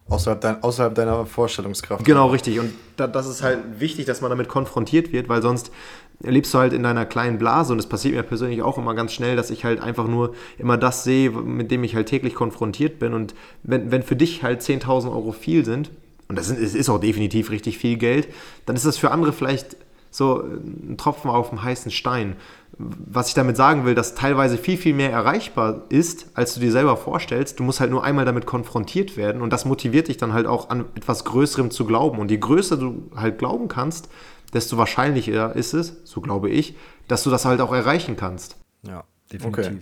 [0.10, 2.06] Außerhalb, dein, außerhalb deiner Vorstellungskraft.
[2.06, 2.60] Genau, richtig.
[2.60, 5.70] Und da, das ist halt wichtig, dass man damit konfrontiert wird, weil sonst
[6.22, 9.12] lebst du halt in deiner kleinen Blase und es passiert mir persönlich auch immer ganz
[9.12, 13.00] schnell, dass ich halt einfach nur immer das sehe, mit dem ich halt täglich konfrontiert
[13.00, 13.14] bin.
[13.14, 15.92] Und wenn, wenn für dich halt 10.000 Euro viel sind,
[16.30, 18.30] und das ist, ist auch definitiv richtig viel Geld,
[18.66, 19.76] dann ist das für andere vielleicht
[20.10, 22.38] so ein Tropfen auf dem heißen Stein
[22.80, 26.72] was ich damit sagen will, dass teilweise viel, viel mehr erreichbar ist, als du dir
[26.72, 27.60] selber vorstellst.
[27.60, 30.70] Du musst halt nur einmal damit konfrontiert werden und das motiviert dich dann halt auch
[30.70, 32.20] an etwas Größerem zu glauben.
[32.20, 34.10] Und je größer du halt glauben kannst,
[34.54, 36.76] desto wahrscheinlicher ist es, so glaube ich,
[37.08, 38.58] dass du das halt auch erreichen kannst.
[38.84, 39.66] Ja, definitiv.
[39.66, 39.80] Okay.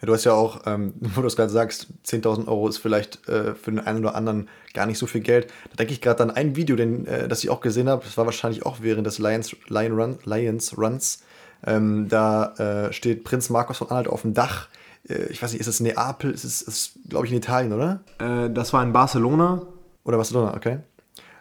[0.00, 3.28] Ja, du hast ja auch, ähm, wo du es gerade sagst, 10.000 Euro ist vielleicht
[3.28, 5.52] äh, für den einen oder anderen gar nicht so viel Geld.
[5.70, 8.02] Da denke ich gerade an ein Video, den, äh, das ich auch gesehen habe.
[8.04, 11.22] Das war wahrscheinlich auch während des Lions, Lion Run, Lions Runs.
[11.66, 12.54] Ähm, da
[12.88, 14.68] äh, steht Prinz Markus von Anhalt auf dem Dach.
[15.08, 16.30] Äh, ich weiß nicht, ist es Neapel?
[16.30, 18.00] Ist es, ist, glaube ich, in Italien, oder?
[18.18, 19.62] Äh, das war in Barcelona.
[20.04, 20.78] Oder Barcelona, okay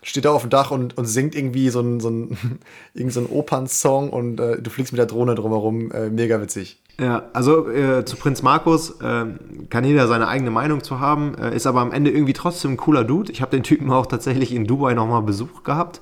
[0.02, 2.10] steht da auf dem Dach und, und singt irgendwie so einen so
[2.94, 5.92] irgend so Opernsong und äh, du fliegst mit der Drohne drumherum.
[5.92, 6.82] Äh, mega witzig.
[7.00, 9.40] Ja, also äh, zu Prinz Markus ähm,
[9.70, 13.06] kann jeder seine eigene Meinung zu haben, ist aber am Ende irgendwie trotzdem ein cooler
[13.06, 13.32] Dude.
[13.32, 16.02] Ich habe den Typen auch tatsächlich in Dubai nochmal Besuch gehabt.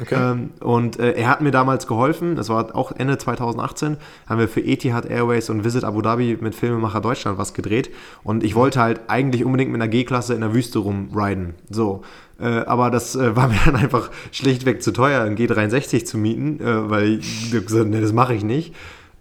[0.00, 0.16] Okay.
[0.18, 3.96] Ähm, und äh, er hat mir damals geholfen, das war auch Ende 2018,
[4.28, 7.90] haben wir für Etihad Airways und Visit Abu Dhabi mit Filmemacher Deutschland was gedreht.
[8.24, 11.54] Und ich wollte halt eigentlich unbedingt mit einer G-Klasse in der Wüste rumriden.
[11.70, 12.02] So.
[12.40, 16.60] Äh, aber das äh, war mir dann einfach schlichtweg zu teuer, ein G63 zu mieten,
[16.60, 18.74] äh, weil ich gesagt nee, das mache ich nicht.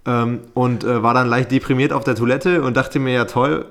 [0.06, 3.66] Ähm, und äh, war dann leicht deprimiert auf der Toilette und dachte mir, ja toll,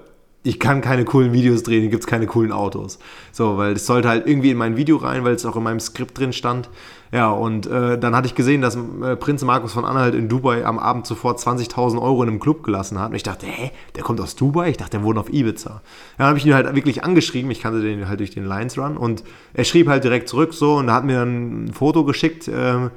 [0.44, 2.98] ich kann keine coolen Videos drehen, hier gibt es keine coolen Autos.
[3.30, 5.78] So, weil es sollte halt irgendwie in mein Video rein, weil es auch in meinem
[5.78, 6.68] Skript drin stand.
[7.12, 10.64] Ja, und äh, dann hatte ich gesehen, dass äh, Prinz Markus von Anhalt in Dubai
[10.64, 13.10] am Abend zuvor 20.000 Euro in einem Club gelassen hat.
[13.10, 14.70] Und ich dachte, hä, der kommt aus Dubai?
[14.70, 15.70] Ich dachte, der wohnt auf Ibiza.
[15.70, 15.80] Ja,
[16.18, 17.50] dann habe ich ihn halt wirklich angeschrieben.
[17.50, 18.96] Ich kannte den halt durch den Lions Run.
[18.96, 19.22] Und
[19.52, 22.48] er schrieb halt direkt zurück so und hat mir dann ein Foto geschickt.
[22.48, 22.88] Äh,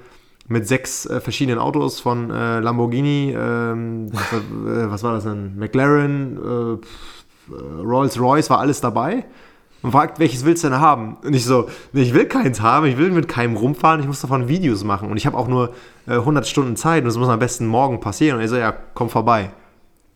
[0.48, 5.58] mit sechs äh, verschiedenen Autos von äh, Lamborghini, ähm, äh, was war das denn?
[5.58, 6.80] McLaren,
[7.50, 9.26] äh, Rolls-Royce war alles dabei
[9.82, 11.18] und fragt, welches willst du denn haben?
[11.24, 14.22] Und ich so, nee, ich will keins haben, ich will mit keinem rumfahren, ich muss
[14.22, 15.74] davon Videos machen und ich habe auch nur
[16.08, 18.38] äh, 100 Stunden Zeit und das muss am besten morgen passieren.
[18.38, 19.52] Und er so, ja, komm vorbei.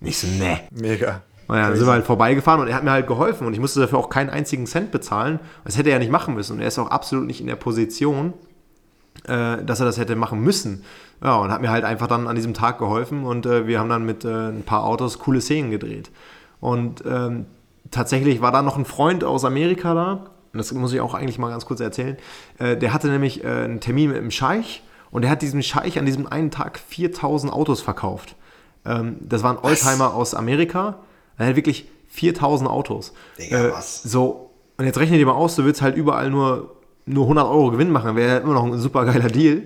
[0.01, 0.61] Und ich so, ne.
[0.71, 1.21] Mega.
[1.47, 3.79] Und dann sind wir halt vorbeigefahren und er hat mir halt geholfen und ich musste
[3.79, 5.39] dafür auch keinen einzigen Cent bezahlen.
[5.65, 7.55] Das hätte er ja nicht machen müssen und er ist auch absolut nicht in der
[7.55, 8.33] Position,
[9.23, 10.83] äh, dass er das hätte machen müssen.
[11.23, 13.89] Ja, und hat mir halt einfach dann an diesem Tag geholfen und äh, wir haben
[13.89, 16.11] dann mit äh, ein paar Autos coole Szenen gedreht.
[16.59, 17.45] Und ähm,
[17.91, 21.37] tatsächlich war da noch ein Freund aus Amerika da, und das muss ich auch eigentlich
[21.37, 22.17] mal ganz kurz erzählen.
[22.57, 25.99] Äh, der hatte nämlich äh, einen Termin mit einem Scheich und der hat diesem Scheich
[25.99, 28.35] an diesem einen Tag 4000 Autos verkauft.
[28.85, 30.99] Ähm, das waren Oldtimer aus Amerika.
[31.37, 33.13] Er hat wirklich 4000 Autos.
[33.37, 34.01] Digga, äh, was?
[34.03, 37.71] So, und jetzt rechne dir mal aus, du willst halt überall nur, nur 100 Euro
[37.71, 39.63] Gewinn machen, wäre immer noch ein super geiler Deal.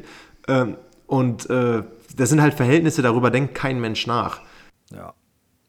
[0.48, 0.76] Ähm,
[1.08, 1.84] und äh,
[2.16, 4.42] das sind halt Verhältnisse, darüber denkt kein Mensch nach.
[4.92, 5.14] Ja.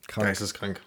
[0.08, 0.26] Krank.
[0.26, 0.80] Geisteskrank.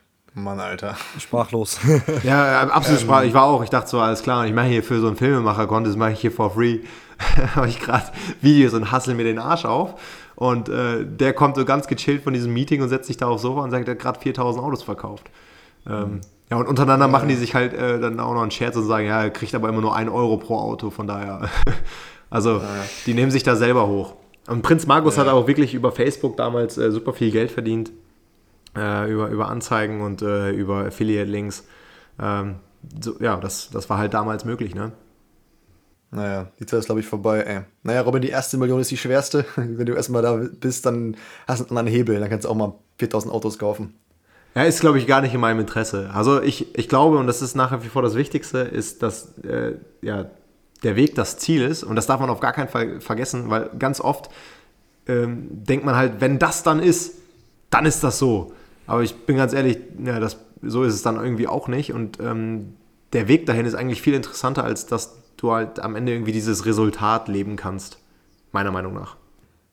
[0.44, 0.96] Mann, Alter.
[1.20, 1.80] Sprachlos.
[2.24, 3.06] ja, absolut ähm.
[3.06, 3.28] sprachlos.
[3.28, 5.98] Ich war auch, ich dachte so, alles klar, ich mache hier für so einen Filmemacher-Contest,
[5.98, 6.80] mache ich hier for free.
[7.56, 8.06] habe ich gerade
[8.42, 10.00] Videos und hassel mir den Arsch auf.
[10.36, 13.42] Und äh, der kommt so ganz gechillt von diesem Meeting und setzt sich da aufs
[13.42, 15.32] Sofa und sagt, er hat gerade 4000 Autos verkauft.
[15.90, 16.22] Ähm,
[16.52, 17.12] ja, und untereinander ja.
[17.12, 19.56] machen die sich halt äh, dann auch noch einen Scherz und sagen, ja, er kriegt
[19.56, 21.50] aber immer nur 1 Euro pro Auto, von daher.
[22.30, 22.64] also, ja.
[23.08, 24.14] die nehmen sich da selber hoch.
[24.48, 25.24] Und Prinz Markus ja.
[25.24, 27.92] hat auch wirklich über Facebook damals äh, super viel Geld verdient
[28.78, 31.66] äh, über, über Anzeigen und äh, über Affiliate-Links.
[32.20, 32.56] Ähm,
[33.02, 34.92] so, ja, das, das war halt damals möglich, ne?
[36.10, 37.62] Naja, die Zeit ist, glaube ich, vorbei, ey.
[37.84, 39.46] Naja, Robin, die erste Million ist die schwerste.
[39.56, 41.18] Wenn du erstmal da bist, dann
[41.48, 42.20] hast du einen anderen Hebel.
[42.20, 43.94] Dann kannst du auch mal 4000 Autos kaufen.
[44.56, 46.10] Ja, ist, glaube ich, gar nicht in meinem Interesse.
[46.14, 49.74] Also ich, ich glaube, und das ist nachher wie vor das Wichtigste, ist, dass äh,
[50.02, 50.32] ja,
[50.84, 51.84] der Weg das Ziel ist.
[51.84, 54.30] Und das darf man auf gar keinen Fall vergessen, weil ganz oft
[55.08, 57.16] ähm, denkt man halt, wenn das dann ist,
[57.70, 58.54] dann ist das so.
[58.88, 61.94] Aber ich bin ganz ehrlich, ja, das, so ist es dann irgendwie auch nicht.
[61.94, 62.74] Und ähm,
[63.14, 66.66] der Weg dahin ist eigentlich viel interessanter, als dass du halt am Ende irgendwie dieses
[66.66, 68.00] Resultat leben kannst.
[68.52, 69.18] Meiner Meinung nach.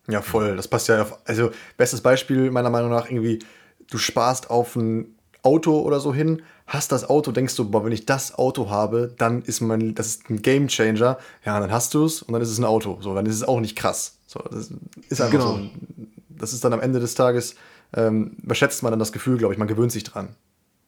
[0.09, 0.57] Ja, voll.
[0.57, 1.19] Das passt ja auf.
[1.25, 3.39] Also, bestes Beispiel meiner Meinung nach irgendwie,
[3.91, 7.93] du sparst auf ein Auto oder so hin, hast das Auto, denkst du, boah, wenn
[7.93, 11.19] ich das Auto habe, dann ist mein, das ist ein Game Changer.
[11.45, 12.99] Ja, dann hast du es und dann ist es ein Auto.
[13.01, 14.17] So, dann ist es auch nicht krass.
[14.27, 14.71] So, das
[15.09, 15.57] ist einfach genau.
[15.57, 15.71] so.
[16.31, 17.55] Das ist dann am Ende des Tages
[17.97, 19.59] ähm, überschätzt man dann das Gefühl, glaube ich.
[19.59, 20.29] Man gewöhnt sich dran.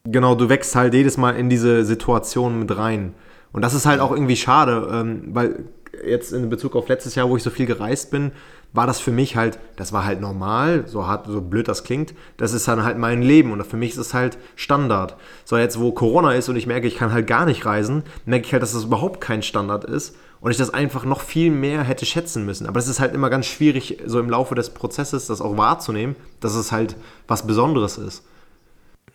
[0.05, 3.15] Genau, du wächst halt jedes Mal in diese Situation mit rein.
[3.53, 5.65] Und das ist halt auch irgendwie schade, ähm, weil
[6.07, 8.33] jetzt in Bezug auf letztes Jahr, wo ich so viel gereist bin,
[8.73, 12.15] war das für mich halt, das war halt normal, so hart, so blöd das klingt,
[12.37, 15.17] das ist dann halt mein Leben und für mich ist es halt Standard.
[15.45, 18.47] So jetzt, wo Corona ist und ich merke, ich kann halt gar nicht reisen, merke
[18.47, 21.83] ich halt, dass das überhaupt kein Standard ist und ich das einfach noch viel mehr
[21.83, 22.67] hätte schätzen müssen.
[22.67, 26.17] Aber es ist halt immer ganz schwierig, so im Laufe des Prozesses das auch wahrzunehmen,
[26.41, 28.23] dass es halt was Besonderes ist.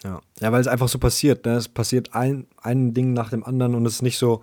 [0.03, 1.45] Ja, ja weil es einfach so passiert.
[1.45, 1.53] Ne?
[1.55, 4.41] Es passiert ein, ein Ding nach dem anderen und es ist nicht so,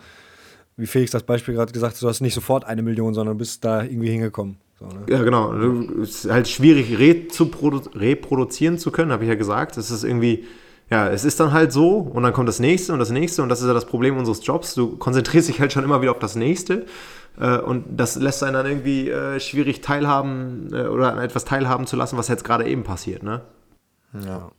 [0.77, 3.65] wie Felix das Beispiel gerade gesagt hat, du hast nicht sofort eine Million, sondern bist
[3.65, 4.59] da irgendwie hingekommen.
[4.79, 5.07] So, ne?
[5.09, 5.53] Ja, genau.
[6.01, 9.77] Es ist halt schwierig, reproduzieren zu können, habe ich ja gesagt.
[9.77, 10.47] Es ist irgendwie
[10.91, 13.49] ja, es ist dann halt so und dann kommt das nächste und das nächste und
[13.49, 14.75] das ist ja das Problem unseres Jobs.
[14.75, 16.87] Du konzentrierst dich halt schon immer wieder auf das nächste
[17.39, 21.87] äh, und das lässt einen dann irgendwie äh, schwierig teilhaben äh, oder an etwas teilhaben
[21.87, 23.43] zu lassen, was jetzt gerade eben passiert, ne?
[24.25, 24.51] Ja.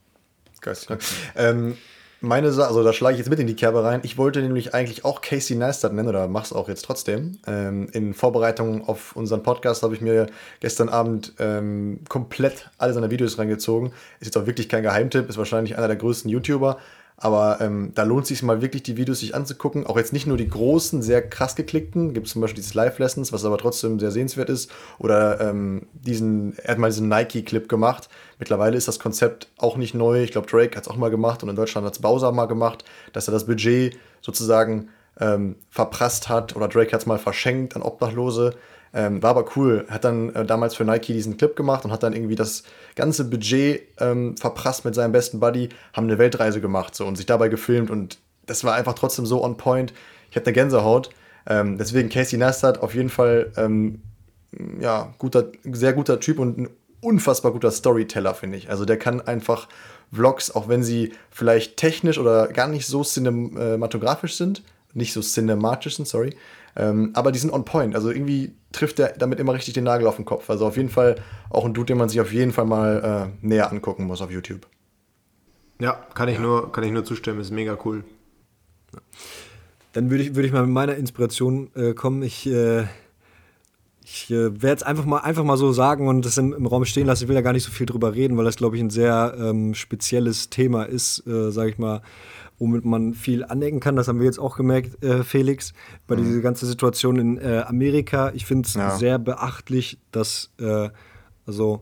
[0.60, 1.00] Geisteskrank.
[1.36, 1.76] Ähm,
[2.20, 4.00] meine Sache, also da schlage ich jetzt mit in die Kerbe rein.
[4.02, 7.38] Ich wollte nämlich eigentlich auch Casey Neistat nennen oder mach's auch jetzt trotzdem.
[7.46, 10.26] Ähm, in Vorbereitung auf unseren Podcast habe ich mir
[10.60, 13.92] gestern Abend ähm, komplett alle seine Videos reingezogen.
[14.20, 16.78] Ist jetzt auch wirklich kein Geheimtipp, ist wahrscheinlich einer der größten YouTuber.
[17.22, 19.86] Aber ähm, da lohnt es sich mal wirklich, die Videos sich anzugucken.
[19.86, 22.14] Auch jetzt nicht nur die großen, sehr krass geklickten.
[22.14, 24.70] Gibt es zum Beispiel dieses Live-Lessons, was aber trotzdem sehr sehenswert ist.
[24.98, 28.08] Oder ähm, diesen, er hat mal diesen Nike-Clip gemacht.
[28.38, 30.22] Mittlerweile ist das Konzept auch nicht neu.
[30.22, 32.46] Ich glaube, Drake hat es auch mal gemacht und in Deutschland hat es Bowser mal
[32.46, 34.88] gemacht, dass er das Budget sozusagen
[35.20, 36.56] ähm, verprasst hat.
[36.56, 38.54] Oder Drake hat es mal verschenkt an Obdachlose.
[38.92, 39.86] Ähm, war aber cool.
[39.88, 42.64] Hat dann äh, damals für Nike diesen Clip gemacht und hat dann irgendwie das
[42.96, 47.26] ganze Budget ähm, verprasst mit seinem besten Buddy, haben eine Weltreise gemacht so, und sich
[47.26, 49.92] dabei gefilmt und das war einfach trotzdem so on point.
[50.30, 51.10] Ich hatte Gänsehaut.
[51.46, 54.02] Ähm, deswegen Casey Neistat auf jeden Fall ähm,
[54.80, 56.68] ja, guter, sehr guter Typ und ein
[57.00, 58.70] unfassbar guter Storyteller, finde ich.
[58.70, 59.68] Also der kann einfach
[60.12, 64.62] Vlogs, auch wenn sie vielleicht technisch oder gar nicht so cinematografisch sind,
[64.92, 66.36] nicht so cinematisch sind, sorry,
[66.76, 67.94] ähm, aber die sind on point.
[67.94, 70.48] Also irgendwie trifft er damit immer richtig den Nagel auf den Kopf.
[70.50, 71.16] Also auf jeden Fall
[71.48, 74.30] auch ein Dude, den man sich auf jeden Fall mal äh, näher angucken muss auf
[74.30, 74.66] YouTube.
[75.80, 76.42] Ja, kann ich, ja.
[76.42, 77.40] Nur, kann ich nur zustimmen.
[77.40, 78.04] Ist mega cool.
[79.92, 82.22] Dann würde ich, würd ich mal mit meiner Inspiration äh, kommen.
[82.22, 82.84] Ich, äh,
[84.12, 86.84] ich äh, werde es einfach mal, einfach mal so sagen und das im, im, Raum
[86.84, 87.24] stehen lassen.
[87.24, 89.36] Ich will da gar nicht so viel drüber reden, weil das, glaube ich, ein sehr
[89.38, 92.02] ähm, spezielles Thema ist, äh, sage ich mal
[92.60, 93.96] womit man viel anecken kann.
[93.96, 95.72] Das haben wir jetzt auch gemerkt, äh, Felix,
[96.06, 96.24] bei mhm.
[96.24, 98.32] dieser ganzen Situation in äh, Amerika.
[98.34, 98.96] Ich finde es ja.
[98.96, 100.90] sehr beachtlich, dass äh,
[101.46, 101.80] also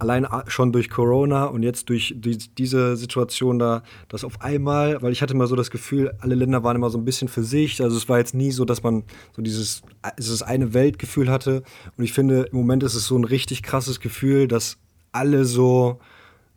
[0.00, 5.12] allein schon durch Corona und jetzt durch die, diese Situation da, dass auf einmal, weil
[5.12, 7.82] ich hatte mal so das Gefühl, alle Länder waren immer so ein bisschen für sich.
[7.82, 9.04] Also es war jetzt nie so, dass man
[9.36, 9.82] so dieses,
[10.18, 11.62] dieses eine Weltgefühl hatte.
[11.96, 14.78] Und ich finde, im Moment ist es so ein richtig krasses Gefühl, dass
[15.12, 16.00] alle so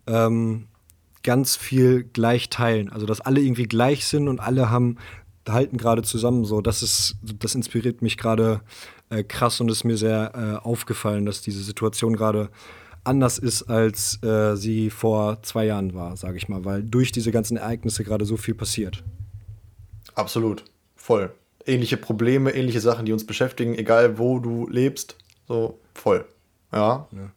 [0.08, 0.68] ähm,
[1.24, 2.92] ganz viel gleich teilen.
[2.92, 4.98] Also dass alle irgendwie gleich sind und alle haben
[5.48, 6.46] halten gerade zusammen.
[6.46, 8.62] So, das ist, das inspiriert mich gerade
[9.10, 12.50] äh, krass und ist mir sehr äh, aufgefallen, dass diese Situation gerade
[13.04, 17.32] anders ist, als äh, sie vor zwei Jahren war, sage ich mal, weil durch diese
[17.32, 19.04] ganzen Ereignisse gerade so viel passiert.
[20.16, 20.64] Absolut,
[20.96, 21.32] voll.
[21.66, 25.16] Ähnliche Probleme, ähnliche Sachen, die uns beschäftigen, egal wo du lebst,
[25.48, 26.26] so voll.
[26.72, 27.08] Ja.
[27.12, 27.32] ja.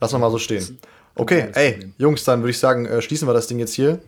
[0.00, 0.78] Lass mal so stehen.
[1.14, 1.92] Okay, ey.
[1.98, 4.00] Jungs, dann würde ich sagen, äh, schließen wir das Ding jetzt hier.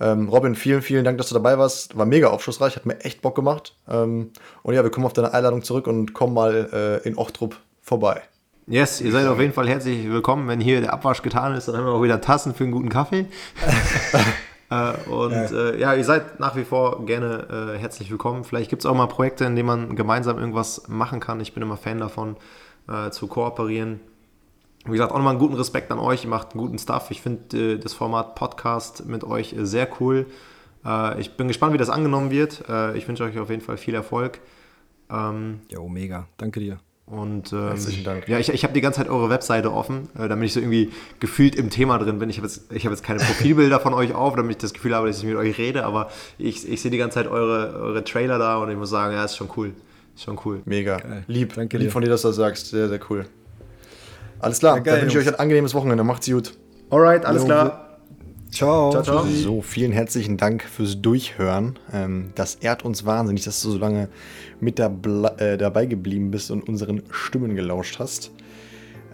[0.00, 1.96] Ähm, Robin, vielen, vielen Dank, dass du dabei warst.
[1.96, 3.76] War mega aufschlussreich, hat mir echt Bock gemacht.
[3.88, 4.30] Ähm,
[4.62, 8.22] und ja, wir kommen auf deine Einladung zurück und kommen mal äh, in Ochtrup vorbei.
[8.72, 10.48] Yes, ihr seid auf jeden Fall herzlich willkommen.
[10.48, 12.88] Wenn hier der Abwasch getan ist, dann haben wir auch wieder Tassen für einen guten
[12.88, 13.26] Kaffee.
[14.70, 15.44] äh, und ja.
[15.44, 15.94] Äh, ja.
[15.94, 18.44] ihr seid nach wie vor gerne äh, herzlich willkommen.
[18.44, 21.38] Vielleicht gibt es auch mal Projekte, in denen man gemeinsam irgendwas machen kann.
[21.40, 22.36] Ich bin immer Fan davon,
[22.88, 24.00] äh, zu kooperieren.
[24.86, 26.24] Wie gesagt, auch nochmal einen guten Respekt an euch.
[26.24, 27.10] Ihr macht einen guten Stuff.
[27.10, 30.24] Ich finde äh, das Format Podcast mit euch sehr cool.
[31.18, 32.64] Ich bin gespannt, wie das angenommen wird.
[32.96, 34.40] Ich wünsche euch auf jeden Fall viel Erfolg.
[35.08, 36.26] Ähm, jo, mega.
[36.38, 36.80] Danke dir.
[37.06, 38.28] Und ähm, Herzlichen Dank.
[38.28, 40.92] Ja, ich, ich habe die ganze Zeit eure Webseite offen, äh, damit ich so irgendwie
[41.20, 42.30] gefühlt im Thema drin bin.
[42.30, 45.08] Ich habe jetzt, hab jetzt keine Profilbilder von euch auf, damit ich das Gefühl habe,
[45.08, 48.38] dass ich mit euch rede, aber ich, ich sehe die ganze Zeit eure, eure Trailer
[48.38, 49.72] da und ich muss sagen, ja, ist schon cool.
[50.14, 50.62] Ist schon cool.
[50.64, 50.98] Mega.
[50.98, 51.24] Geil.
[51.26, 51.54] Lieb.
[51.54, 51.92] Danke Lieb dir.
[51.92, 52.68] von dir, dass du das sagst.
[52.68, 53.26] Sehr, sehr cool.
[54.38, 56.04] Alles klar, ja, geil, dann wünsche ich euch ein angenehmes Wochenende.
[56.04, 56.54] Macht's gut.
[56.90, 57.46] Alright, alles jo.
[57.46, 57.91] klar.
[58.52, 58.90] Ciao.
[58.90, 59.24] ciao, ciao.
[59.24, 61.78] So, vielen herzlichen Dank fürs Durchhören.
[61.90, 64.10] Ähm, das ehrt uns wahnsinnig, dass du so lange
[64.60, 68.30] mit äh, dabei geblieben bist und unseren Stimmen gelauscht hast.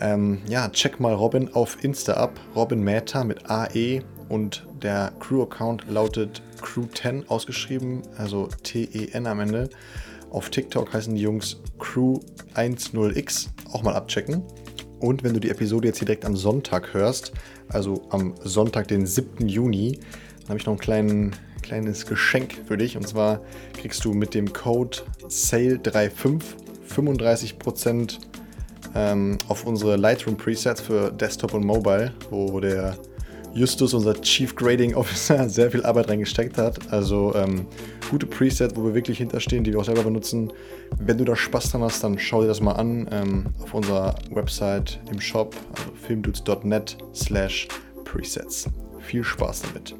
[0.01, 2.41] Ähm, ja, check mal Robin auf Insta ab.
[2.57, 9.71] Robin Meta mit AE und der Crew-Account lautet Crew10 ausgeschrieben, also T-E-N am Ende.
[10.31, 13.51] Auf TikTok heißen die Jungs Crew10x.
[13.73, 14.43] Auch mal abchecken.
[15.01, 17.33] Und wenn du die Episode jetzt hier direkt am Sonntag hörst,
[17.69, 19.47] also am Sonntag, den 7.
[19.49, 19.99] Juni,
[20.41, 22.97] dann habe ich noch ein kleinen, kleines Geschenk für dich.
[22.97, 23.41] Und zwar
[23.81, 24.99] kriegst du mit dem Code
[25.29, 26.41] SALE35
[26.89, 28.19] 35%
[28.95, 32.97] ähm, auf unsere Lightroom Presets für Desktop und Mobile, wo der
[33.55, 36.93] Justus, unser Chief Grading Officer, sehr viel Arbeit reingesteckt hat.
[36.93, 37.67] Also ähm,
[38.11, 40.53] gute Presets, wo wir wirklich hinterstehen, die wir auch selber benutzen.
[40.99, 44.15] Wenn du da Spaß dran hast, dann schau dir das mal an ähm, auf unserer
[44.31, 47.69] Website im Shop, also filmdudes.net slash
[48.05, 48.69] presets.
[49.01, 49.95] Viel Spaß damit.